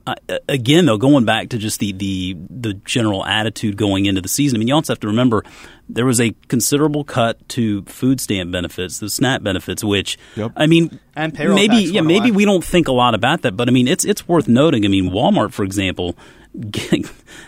again, 0.48 0.86
though, 0.86 0.96
going 0.96 1.26
back 1.26 1.50
to 1.50 1.58
just 1.58 1.78
the, 1.78 1.92
the 1.92 2.36
the 2.48 2.74
general 2.74 3.24
attitude 3.26 3.76
going 3.76 4.06
into 4.06 4.22
the 4.22 4.28
season, 4.28 4.56
I 4.56 4.58
mean, 4.60 4.68
you 4.68 4.74
also 4.74 4.94
have 4.94 5.00
to 5.00 5.08
remember 5.08 5.44
there 5.88 6.06
was 6.06 6.20
a 6.20 6.34
considerable 6.48 7.04
cut 7.04 7.48
to 7.50 7.82
food 7.82 8.20
stamp 8.20 8.50
benefits, 8.50 8.98
the 8.98 9.08
SNAP 9.08 9.42
benefits, 9.42 9.84
which 9.84 10.18
Yep. 10.36 10.52
I 10.56 10.66
mean, 10.66 10.98
And 11.14 11.32
payroll 11.32 11.54
maybe 11.54 11.76
yeah, 11.76 12.00
maybe 12.00 12.30
we 12.30 12.44
don't 12.44 12.64
think 12.64 12.88
a 12.88 12.92
lot 12.92 13.14
about 13.14 13.42
that, 13.42 13.56
but 13.56 13.68
I 13.68 13.72
mean, 13.72 13.88
it's 13.88 14.04
it's 14.04 14.26
worth 14.26 14.48
noting. 14.48 14.84
I 14.84 14.88
mean, 14.88 15.10
Walmart, 15.10 15.52
for 15.52 15.64
example, 15.64 16.16
get, 16.70 17.06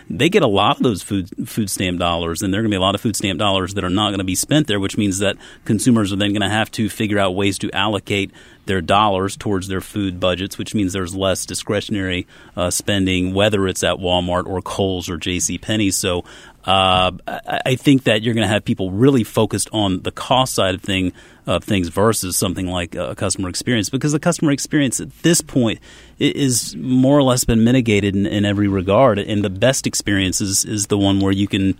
they 0.09 0.29
get 0.29 0.43
a 0.43 0.47
lot 0.47 0.77
of 0.77 0.83
those 0.83 1.01
food 1.01 1.29
food 1.47 1.69
stamp 1.69 1.99
dollars, 1.99 2.41
and 2.41 2.53
there 2.53 2.61
are 2.61 2.63
going 2.63 2.71
to 2.71 2.75
be 2.75 2.79
a 2.79 2.81
lot 2.81 2.95
of 2.95 3.01
food 3.01 3.15
stamp 3.15 3.39
dollars 3.39 3.73
that 3.73 3.83
are 3.83 3.89
not 3.89 4.09
going 4.09 4.19
to 4.19 4.23
be 4.23 4.35
spent 4.35 4.67
there, 4.67 4.79
which 4.79 4.97
means 4.97 5.19
that 5.19 5.35
consumers 5.65 6.13
are 6.13 6.15
then 6.15 6.31
going 6.31 6.41
to 6.41 6.49
have 6.49 6.71
to 6.71 6.89
figure 6.89 7.19
out 7.19 7.35
ways 7.35 7.57
to 7.59 7.71
allocate 7.71 8.31
their 8.69 8.81
dollars 8.81 9.35
towards 9.35 9.67
their 9.67 9.81
food 9.81 10.19
budgets, 10.19 10.57
which 10.57 10.75
means 10.75 10.93
there's 10.93 11.15
less 11.15 11.45
discretionary 11.45 12.27
uh, 12.55 12.69
spending, 12.69 13.33
whether 13.33 13.67
it's 13.67 13.83
at 13.83 13.97
Walmart 13.97 14.45
or 14.45 14.61
Kohl's 14.61 15.09
or 15.09 15.17
J.C. 15.17 15.57
Penney. 15.57 15.91
So. 15.91 16.23
Uh, 16.65 17.11
I 17.25 17.75
think 17.75 18.03
that 18.03 18.21
you're 18.21 18.33
going 18.33 18.45
to 18.45 18.53
have 18.53 18.65
people 18.65 18.91
really 18.91 19.23
focused 19.23 19.69
on 19.71 20.01
the 20.01 20.11
cost 20.11 20.53
side 20.53 20.75
of 20.75 20.81
thing 20.81 21.13
of 21.47 21.63
things 21.63 21.87
versus 21.87 22.35
something 22.35 22.67
like 22.67 22.95
a 22.95 23.15
customer 23.15 23.47
experience 23.47 23.89
because 23.89 24.11
the 24.11 24.19
customer 24.19 24.51
experience 24.51 24.99
at 24.99 25.09
this 25.23 25.39
point 25.39 25.79
is 26.19 26.75
more 26.75 27.17
or 27.17 27.23
less 27.23 27.45
been 27.45 27.63
mitigated 27.63 28.13
in, 28.13 28.25
in 28.25 28.43
every 28.43 28.67
regard 28.67 29.17
and 29.17 29.43
the 29.43 29.49
best 29.49 29.87
experience 29.87 30.41
is, 30.41 30.65
is 30.65 30.87
the 30.87 30.97
one 30.97 31.21
where 31.21 31.31
you 31.31 31.47
can 31.47 31.79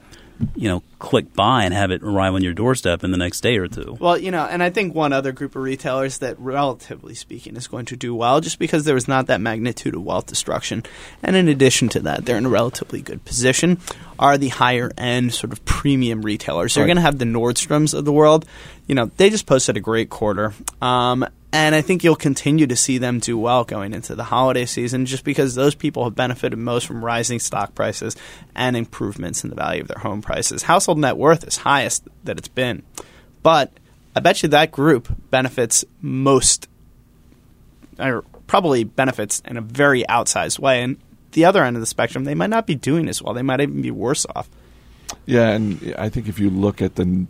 you 0.55 0.69
know 0.69 0.81
click 0.99 1.33
buy 1.33 1.63
and 1.65 1.73
have 1.73 1.91
it 1.91 2.01
arrive 2.03 2.33
on 2.33 2.41
your 2.43 2.53
doorstep 2.53 3.03
in 3.03 3.11
the 3.11 3.17
next 3.17 3.41
day 3.41 3.57
or 3.57 3.67
two 3.67 3.97
Well, 3.99 4.17
you 4.17 4.31
know, 4.31 4.45
and 4.45 4.61
I 4.63 4.69
think 4.69 4.93
one 4.95 5.11
other 5.13 5.31
group 5.31 5.55
of 5.55 5.61
retailers 5.61 6.17
that, 6.19 6.37
relatively 6.39 7.13
speaking, 7.15 7.55
is 7.55 7.67
going 7.67 7.85
to 7.85 7.95
do 7.95 8.13
well 8.15 8.39
just 8.41 8.59
because 8.59 8.85
there 8.85 8.95
was 8.95 9.07
not 9.07 9.27
that 9.27 9.41
magnitude 9.41 9.95
of 9.95 10.03
wealth 10.03 10.27
destruction. 10.27 10.83
And 11.23 11.35
in 11.35 11.47
addition 11.47 11.89
to 11.89 11.99
that, 12.01 12.25
they're 12.25 12.37
in 12.37 12.45
a 12.45 12.49
relatively 12.49 13.01
good 13.01 13.23
position, 13.25 13.79
are 14.17 14.37
the 14.37 14.49
higher 14.49 14.91
end 14.97 15.33
sort 15.33 15.51
of 15.53 15.63
premium 15.65 16.21
retailers. 16.21 16.73
So 16.73 16.79
you're 16.79 16.85
Right. 16.85 16.89
going 16.89 16.97
to 16.97 17.01
have 17.03 17.17
the 17.19 17.25
Nordstroms 17.25 17.93
of 17.93 18.05
the 18.05 18.13
world. 18.13 18.45
You 18.87 18.95
know, 18.95 19.11
they 19.17 19.29
just 19.29 19.45
posted 19.45 19.77
a 19.77 19.81
great 19.81 20.09
quarter. 20.09 20.53
Um, 20.81 21.25
and 21.51 21.73
I 21.73 21.81
think 21.81 22.03
you'll 22.03 22.15
continue 22.15 22.67
to 22.67 22.75
see 22.75 22.99
them 22.99 23.19
do 23.19 23.37
well 23.37 23.63
going 23.63 23.93
into 23.93 24.15
the 24.15 24.23
holiday 24.23 24.65
season 24.65 25.05
just 25.05 25.23
because 25.23 25.55
those 25.55 25.73
people 25.73 26.03
have 26.03 26.15
benefited 26.15 26.59
most 26.59 26.85
from 26.85 27.03
rising 27.03 27.39
stock 27.39 27.73
prices 27.73 28.15
and 28.55 28.77
improvements 28.77 29.43
in 29.43 29.49
the 29.49 29.55
value 29.55 29.81
of 29.81 29.87
their 29.87 29.97
home 29.97 30.21
prices. 30.21 30.63
Household 30.63 30.99
net 30.99 31.17
worth 31.17 31.47
is 31.47 31.57
highest 31.57 32.07
that 32.23 32.37
it's 32.37 32.47
been. 32.47 32.83
But 33.41 33.71
I 34.15 34.19
bet 34.19 34.43
you 34.43 34.49
that 34.49 34.71
group 34.71 35.11
benefits 35.31 35.85
most, 36.01 36.67
or 37.97 38.23
probably 38.45 38.83
benefits 38.83 39.41
in 39.45 39.57
a 39.57 39.61
very 39.61 40.03
outsized 40.03 40.59
way. 40.59 40.83
And 40.83 40.97
the 41.31 41.45
other 41.45 41.63
end 41.63 41.75
of 41.77 41.81
the 41.81 41.87
spectrum, 41.87 42.25
they 42.25 42.35
might 42.35 42.49
not 42.49 42.67
be 42.67 42.75
doing 42.75 43.07
as 43.07 43.21
well. 43.21 43.33
They 43.33 43.41
might 43.41 43.61
even 43.61 43.81
be 43.81 43.91
worse 43.91 44.25
off. 44.35 44.49
Yeah, 45.25 45.49
and 45.49 45.95
I 45.97 46.09
think 46.09 46.27
if 46.27 46.37
you 46.37 46.51
look 46.51 46.81
at 46.81 46.95
the 46.95 47.25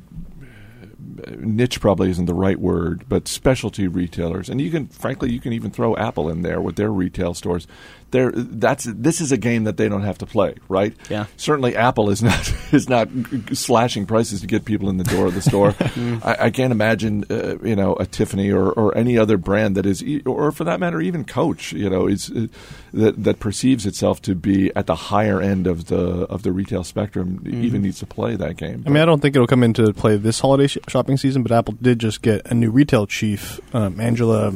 niche, 1.38 1.80
probably 1.80 2.10
isn't 2.10 2.26
the 2.26 2.34
right 2.34 2.60
word, 2.60 3.06
but 3.08 3.28
specialty 3.28 3.88
retailers, 3.88 4.50
and 4.50 4.62
you 4.62 4.72
can, 4.72 4.88
frankly, 4.88 5.32
you 5.32 5.40
can 5.40 5.54
even 5.54 5.72
throw 5.72 5.96
Apple 5.96 6.30
in 6.30 6.42
there 6.42 6.62
with 6.62 6.76
their 6.76 6.92
retail 6.92 7.34
stores. 7.34 7.68
There, 8.12 8.32
that's 8.34 8.86
this 8.86 9.22
is 9.22 9.32
a 9.32 9.38
game 9.38 9.66
that 9.66 9.78
they 9.78 9.88
don't 9.88 10.02
have 10.04 10.18
to 10.20 10.26
play, 10.26 10.56
right? 10.68 10.96
Yeah. 11.10 11.26
Certainly, 11.38 11.76
Apple 11.76 12.10
is 12.10 12.24
not 12.24 12.54
is 12.74 12.90
not 12.90 13.08
slashing 13.54 14.06
prices 14.06 14.42
to 14.42 14.48
get 14.48 14.66
people 14.66 14.90
in 14.90 14.98
the 14.98 15.04
door 15.04 15.28
of 15.28 15.36
the 15.36 15.42
store. 15.42 15.76
I, 16.24 16.46
I 16.46 16.50
can't 16.50 16.72
imagine, 16.72 17.26
uh, 17.30 17.58
you 17.64 17.76
know, 17.76 17.96
a 17.96 18.06
Tiffany 18.06 18.52
or, 18.52 18.72
or 18.72 18.98
any 18.98 19.18
other 19.18 19.38
brand 19.38 19.76
that 19.78 19.86
is, 19.86 20.04
e- 20.04 20.22
or 20.26 20.52
for 20.52 20.64
that 20.64 20.80
matter, 20.80 21.00
even 21.02 21.24
Coach, 21.24 21.72
you 21.74 21.90
know, 21.90 22.08
is 22.08 22.32
uh, 22.32 22.48
that 22.94 23.24
that 23.24 23.40
perceives 23.40 23.86
itself 23.86 24.22
to 24.24 24.36
be 24.36 24.72
at 24.76 24.88
the 24.88 24.96
higher 24.96 25.42
end 25.42 25.68
of 25.68 25.86
the 25.86 26.00
of 26.30 26.44
the 26.44 26.52
retail 26.52 26.84
spectrum, 26.84 27.44
even 27.46 27.82
needs 27.82 28.00
to 28.00 28.06
play 28.06 28.36
that 28.36 28.58
game. 28.58 28.84
I 28.86 28.90
mean, 28.90 29.02
I 29.02 29.06
don't 29.06 29.22
think 29.22 29.36
it'll 29.36 29.48
come 29.48 29.64
into 29.64 29.94
play 29.94 30.18
this 30.18 30.40
holiday 30.40 30.68
sh- 30.68 30.78
shopping 30.88 31.18
season, 31.18 31.44
but 31.44 31.52
Apple 31.52 31.76
did 31.82 32.00
just 32.00 32.22
get 32.22 32.46
a 32.48 32.54
new 32.54 32.72
retail 32.72 33.06
chief, 33.06 33.60
um, 33.76 34.00
Angela 34.00 34.54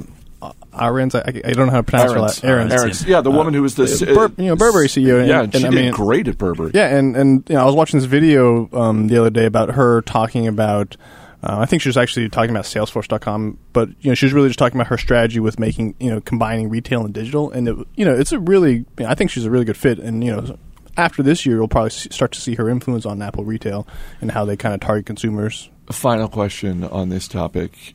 uh, 0.74 0.84
Ahrendts. 0.90 1.16
I, 1.16 1.48
I 1.50 1.54
don't 1.54 1.68
know 1.68 1.72
how 1.72 1.78
to 1.78 1.84
pronounce 1.84 2.40
her. 2.40 2.48
Ahrendts. 2.50 2.72
Ahrendts. 2.72 3.08
Yeah, 3.08 3.22
the 3.22 3.32
woman 3.32 3.54
who 3.54 3.62
was 3.62 3.76
the 3.76 3.84
uh, 3.84 4.14
Bur- 4.28 4.42
you 4.42 4.50
know, 4.50 4.56
Burberry 4.56 4.88
CEO, 4.88 5.20
and- 5.20 5.28
yeah, 5.28 5.42
and 5.44 5.54
she 5.54 5.66
I 5.66 5.70
did 5.70 5.76
mean- 5.76 5.92
great 5.94 6.28
at 6.28 6.38
Burberry. 6.38 6.72
Yeah, 6.74 6.96
and 6.96 7.16
and 7.16 7.44
you 7.50 7.56
know, 7.56 7.62
I 7.62 7.66
was 7.66 7.76
watching 7.76 8.00
this 8.00 8.08
video 8.08 8.70
um, 8.74 9.08
the 9.08 9.18
other 9.20 9.30
day 9.30 9.46
about 9.46 9.72
her 9.72 10.02
talking 10.02 10.48
about. 10.48 10.98
Uh, 11.46 11.58
I 11.60 11.66
think 11.66 11.82
she 11.82 11.90
was 11.90 11.98
actually 11.98 12.30
talking 12.30 12.52
about 12.52 12.64
Salesforce.com, 12.64 13.58
but 13.74 13.90
you 14.00 14.10
know, 14.10 14.16
she 14.16 14.26
was 14.26 14.32
really 14.32 14.48
just 14.48 14.58
talking 14.60 14.78
about 14.80 14.88
her 14.88 14.98
strategy 14.98 15.42
with 15.42 15.60
making 15.60 15.94
you 16.00 16.10
know 16.10 16.22
combining 16.22 16.70
retail 16.70 17.04
and 17.04 17.14
digital, 17.14 17.52
and 17.52 17.68
it, 17.68 17.76
you 17.96 18.06
know, 18.06 18.14
it's 18.16 18.32
a 18.32 18.40
really. 18.40 18.86
I 19.00 19.14
think 19.16 19.30
she's 19.30 19.44
a 19.46 19.50
really 19.52 19.66
good 19.66 19.76
fit, 19.78 20.00
and 20.00 20.24
you 20.24 20.32
know, 20.32 20.58
after 20.96 21.22
this 21.22 21.46
year, 21.46 21.58
you'll 21.58 21.68
probably 21.68 21.90
start 21.90 22.32
to 22.32 22.40
see 22.40 22.56
her 22.56 22.70
influence 22.70 23.06
on 23.06 23.22
Apple 23.22 23.44
retail 23.44 23.86
and 24.22 24.32
how 24.32 24.46
they 24.46 24.56
kind 24.56 24.74
of 24.74 24.80
target 24.80 25.06
consumers. 25.06 25.70
Final 25.92 26.30
question 26.30 26.86
on 26.86 27.10
this 27.10 27.28
topic. 27.28 27.94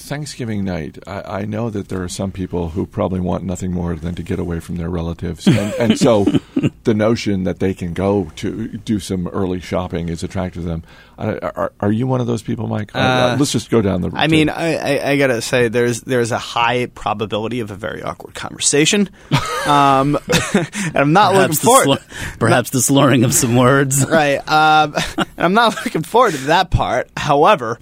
Thanksgiving 0.00 0.64
night, 0.64 0.98
I, 1.06 1.40
I 1.40 1.44
know 1.44 1.70
that 1.70 1.88
there 1.88 2.02
are 2.02 2.08
some 2.08 2.32
people 2.32 2.70
who 2.70 2.86
probably 2.86 3.20
want 3.20 3.44
nothing 3.44 3.72
more 3.72 3.94
than 3.94 4.14
to 4.14 4.22
get 4.22 4.38
away 4.38 4.60
from 4.60 4.76
their 4.76 4.90
relatives. 4.90 5.46
And, 5.46 5.74
and 5.74 5.98
so 5.98 6.24
the 6.84 6.94
notion 6.94 7.44
that 7.44 7.58
they 7.58 7.74
can 7.74 7.92
go 7.92 8.30
to 8.36 8.68
do 8.78 8.98
some 8.98 9.28
early 9.28 9.60
shopping 9.60 10.08
is 10.08 10.22
attractive 10.22 10.62
to 10.62 10.68
them. 10.68 10.84
Uh, 11.18 11.38
are, 11.54 11.72
are 11.80 11.92
you 11.92 12.06
one 12.06 12.20
of 12.20 12.26
those 12.26 12.42
people, 12.42 12.66
Mike? 12.66 12.90
Uh, 12.94 13.36
let's 13.38 13.52
just 13.52 13.70
go 13.70 13.82
down 13.82 14.00
the 14.00 14.10
road. 14.10 14.18
I 14.18 14.26
mean, 14.26 14.48
I, 14.48 14.76
I, 14.76 15.10
I 15.10 15.16
gotta 15.18 15.42
say, 15.42 15.68
there's 15.68 16.00
there's 16.00 16.32
a 16.32 16.38
high 16.38 16.86
probability 16.86 17.60
of 17.60 17.70
a 17.70 17.74
very 17.74 18.02
awkward 18.02 18.34
conversation, 18.34 19.10
um, 19.66 20.18
and 20.54 20.96
I'm 20.96 21.12
not 21.12 21.34
looking 21.34 21.54
perhaps, 21.54 21.58
the, 21.58 21.66
forward. 21.66 21.84
slur- 21.84 22.36
perhaps 22.38 22.70
the 22.70 22.80
slurring 22.80 23.24
of 23.24 23.34
some 23.34 23.54
words 23.54 24.06
right. 24.08 24.38
Um, 24.48 24.94
and 25.18 25.28
I'm 25.36 25.54
not 25.54 25.76
looking 25.84 26.02
forward 26.02 26.32
to 26.32 26.38
that 26.46 26.70
part. 26.70 27.10
However, 27.16 27.78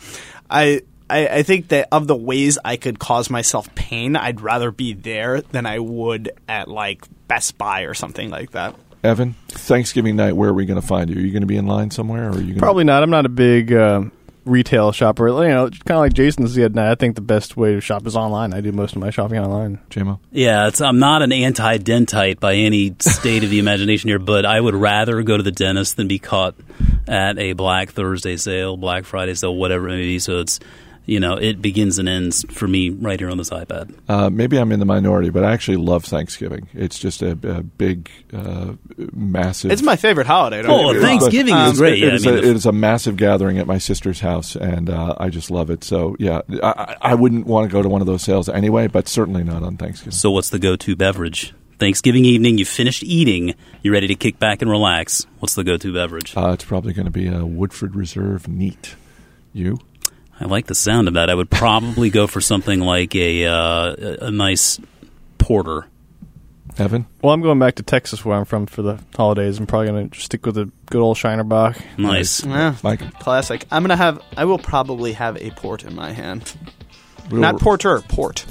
I, 0.50 0.82
I 1.08 1.28
I 1.28 1.42
think 1.42 1.68
that 1.68 1.88
of 1.92 2.06
the 2.06 2.16
ways 2.16 2.58
I 2.64 2.76
could 2.76 2.98
cause 2.98 3.30
myself 3.30 3.74
pain, 3.74 4.16
I'd 4.16 4.40
rather 4.40 4.70
be 4.70 4.92
there 4.94 5.40
than 5.40 5.66
I 5.66 5.78
would 5.78 6.32
at 6.48 6.68
like 6.68 7.04
Best 7.28 7.58
Buy 7.58 7.82
or 7.82 7.94
something 7.94 8.30
like 8.30 8.52
that. 8.52 8.74
Evan, 9.04 9.34
Thanksgiving 9.48 10.16
night, 10.16 10.32
where 10.34 10.50
are 10.50 10.54
we 10.54 10.66
going 10.66 10.80
to 10.80 10.86
find 10.86 11.08
you? 11.08 11.16
Are 11.16 11.24
you 11.24 11.30
going 11.30 11.42
to 11.42 11.46
be 11.46 11.56
in 11.56 11.66
line 11.66 11.90
somewhere? 11.90 12.30
Or 12.30 12.32
are 12.32 12.40
you 12.40 12.48
gonna 12.48 12.58
Probably 12.58 12.84
not. 12.84 13.02
I'm 13.02 13.10
not 13.10 13.26
a 13.26 13.30
big 13.30 13.72
um 13.72 14.12
retail 14.48 14.92
shopper. 14.92 15.28
You 15.28 15.48
know, 15.48 15.68
kind 15.68 15.90
of 15.90 15.98
like 15.98 16.14
Jason 16.14 16.48
said. 16.48 16.76
I 16.76 16.94
think 16.94 17.14
the 17.14 17.20
best 17.20 17.56
way 17.56 17.74
to 17.74 17.80
shop 17.80 18.06
is 18.06 18.16
online. 18.16 18.54
I 18.54 18.60
do 18.60 18.72
most 18.72 18.96
of 18.96 19.00
my 19.00 19.10
shopping 19.10 19.38
online. 19.38 19.78
JMO? 19.90 20.18
Yeah, 20.32 20.68
it's, 20.68 20.80
I'm 20.80 20.98
not 20.98 21.22
an 21.22 21.32
anti-dentite 21.32 22.40
by 22.40 22.54
any 22.54 22.96
state 22.98 23.44
of 23.44 23.50
the 23.50 23.58
imagination 23.58 24.08
here, 24.08 24.18
but 24.18 24.44
I 24.44 24.58
would 24.58 24.74
rather 24.74 25.22
go 25.22 25.36
to 25.36 25.42
the 25.42 25.52
dentist 25.52 25.96
than 25.96 26.08
be 26.08 26.18
caught 26.18 26.54
at 27.06 27.38
a 27.38 27.52
Black 27.52 27.90
Thursday 27.90 28.36
sale, 28.36 28.76
Black 28.76 29.04
Friday 29.04 29.34
sale, 29.34 29.54
whatever 29.54 29.88
it 29.88 29.96
may 29.96 30.02
be. 30.02 30.18
So 30.18 30.40
it's, 30.40 30.58
you 31.08 31.18
know, 31.18 31.34
it 31.36 31.60
begins 31.62 31.98
and 31.98 32.08
ends 32.08 32.44
for 32.50 32.68
me 32.68 32.90
right 32.90 33.18
here 33.18 33.30
on 33.30 33.38
this 33.38 33.50
iPad. 33.50 33.92
Uh, 34.08 34.28
maybe 34.30 34.58
I'm 34.58 34.70
in 34.72 34.78
the 34.78 34.84
minority, 34.86 35.30
but 35.30 35.42
I 35.42 35.52
actually 35.52 35.78
love 35.78 36.04
Thanksgiving. 36.04 36.68
It's 36.74 36.98
just 36.98 37.22
a, 37.22 37.30
a 37.30 37.62
big, 37.62 38.10
uh, 38.32 38.74
massive. 39.12 39.70
It's 39.72 39.82
my 39.82 39.96
favorite 39.96 40.26
holiday. 40.26 40.62
don't 40.62 40.70
Oh, 40.70 40.92
get. 40.92 41.02
Thanksgiving 41.02 41.54
But, 41.54 41.72
is 41.72 41.78
great. 41.78 42.02
It 42.02 42.06
Yeah, 42.06 42.08
I 42.08 42.18
mean, 42.18 42.28
a, 42.38 42.42
the- 42.42 42.48
it 42.50 42.56
is 42.56 42.66
a 42.66 42.72
massive 42.72 43.16
gathering 43.16 43.58
at 43.58 43.66
my 43.66 43.78
sister's 43.78 44.20
house, 44.20 44.54
and 44.54 44.90
uh, 44.90 45.14
I 45.18 45.30
just 45.30 45.50
love 45.50 45.70
it. 45.70 45.82
So 45.82 46.14
yeah, 46.18 46.42
I, 46.62 46.68
I 46.68 46.96
I 47.00 47.14
wouldn't 47.14 47.46
want 47.46 47.68
to 47.68 47.72
go 47.72 47.82
to 47.82 47.88
one 47.88 48.00
of 48.02 48.06
those 48.06 48.22
sales 48.22 48.48
anyway, 48.48 48.86
but 48.86 49.08
certainly 49.08 49.42
not 49.42 49.62
on 49.62 49.76
Thanksgiving. 49.78 50.12
So 50.12 50.30
what's 50.30 50.50
the 50.50 50.58
go-to 50.58 50.94
beverage? 50.94 51.54
Thanksgiving 51.78 52.24
evening, 52.24 52.58
you 52.58 52.64
finished 52.66 53.02
eating, 53.04 53.54
you're 53.82 53.94
ready 53.94 54.08
to 54.08 54.14
kick 54.14 54.38
back 54.38 54.60
and 54.62 54.70
relax. 54.70 55.26
What's 55.38 55.54
the 55.54 55.64
go-to 55.64 55.92
beverage? 55.94 56.36
Uh, 56.36 56.50
it's 56.52 56.64
probably 56.64 56.92
going 56.92 57.06
to 57.06 57.10
be 57.12 57.28
a 57.28 57.46
Woodford 57.46 57.94
Reserve 57.94 58.46
neat. 58.48 58.94
You? 59.54 59.78
I 60.40 60.44
like 60.44 60.66
the 60.66 60.74
sound 60.74 61.08
of 61.08 61.14
that. 61.14 61.30
I 61.30 61.34
would 61.34 61.50
probably 61.50 62.10
go 62.10 62.26
for 62.26 62.40
something 62.40 62.80
like 62.80 63.14
a 63.16 63.46
uh, 63.46 63.52
a- 63.98 64.16
a 64.26 64.30
nice 64.30 64.78
porter. 65.38 65.86
Evan? 66.78 67.06
Well, 67.22 67.32
I'm 67.34 67.40
going 67.42 67.58
back 67.58 67.74
to 67.76 67.82
Texas, 67.82 68.24
where 68.24 68.36
I'm 68.36 68.44
from, 68.44 68.66
for 68.66 68.82
the 68.82 69.00
holidays. 69.16 69.58
I'm 69.58 69.66
probably 69.66 69.88
going 69.88 70.10
to 70.10 70.20
stick 70.20 70.46
with 70.46 70.56
a 70.58 70.70
good 70.86 71.00
old 71.00 71.16
Shiner 71.16 71.42
Shinerbach. 71.42 71.82
Nice. 71.98 72.44
Yeah, 72.44 72.76
Mike? 72.84 73.00
classic. 73.18 73.64
I'm 73.72 73.82
gonna 73.82 73.96
have. 73.96 74.22
I 74.36 74.44
will 74.44 74.58
probably 74.60 75.14
have 75.14 75.36
a 75.38 75.50
port 75.50 75.82
in 75.84 75.94
my 75.96 76.12
hand. 76.12 76.54
We'll- 77.30 77.40
Not 77.40 77.58
porter, 77.58 78.00
port. 78.02 78.46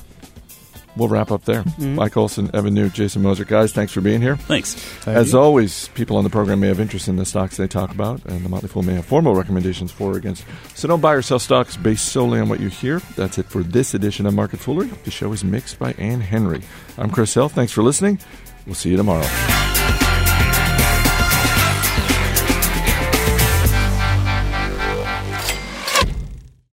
We'll 0.97 1.07
wrap 1.09 1.31
up 1.31 1.43
there. 1.45 1.63
Mm-hmm. 1.63 1.95
Mike 1.95 2.17
Olson, 2.17 2.49
Evan 2.55 2.73
Niu, 2.73 2.89
Jason 2.89 3.21
Moser. 3.21 3.45
Guys, 3.45 3.71
thanks 3.71 3.93
for 3.93 4.01
being 4.01 4.21
here. 4.21 4.35
Thanks. 4.35 4.73
Thank 4.73 5.17
As 5.17 5.33
you. 5.33 5.39
always, 5.39 5.89
people 5.89 6.17
on 6.17 6.23
the 6.23 6.29
program 6.29 6.59
may 6.59 6.67
have 6.67 6.79
interest 6.79 7.07
in 7.07 7.17
the 7.17 7.25
stocks 7.25 7.57
they 7.57 7.67
talk 7.67 7.91
about, 7.91 8.23
and 8.25 8.43
the 8.43 8.49
Motley 8.49 8.69
Fool 8.69 8.83
may 8.83 8.95
have 8.95 9.05
formal 9.05 9.35
recommendations 9.35 9.91
for 9.91 10.13
or 10.13 10.17
against. 10.17 10.43
So 10.73 10.87
don't 10.87 11.01
buy 11.01 11.13
or 11.13 11.21
sell 11.21 11.39
stocks 11.39 11.77
based 11.77 12.05
solely 12.05 12.39
on 12.39 12.49
what 12.49 12.59
you 12.59 12.69
hear. 12.69 12.99
That's 13.15 13.37
it 13.37 13.45
for 13.45 13.61
this 13.63 13.93
edition 13.93 14.25
of 14.25 14.33
Market 14.33 14.59
Foolery. 14.59 14.87
The 15.03 15.11
show 15.11 15.31
is 15.33 15.43
mixed 15.43 15.77
by 15.77 15.91
Ann 15.93 16.21
Henry. 16.21 16.61
I'm 16.97 17.11
Chris 17.11 17.33
Hill. 17.33 17.49
Thanks 17.49 17.71
for 17.71 17.83
listening. 17.83 18.19
We'll 18.65 18.75
see 18.75 18.89
you 18.89 18.97
tomorrow. 18.97 19.76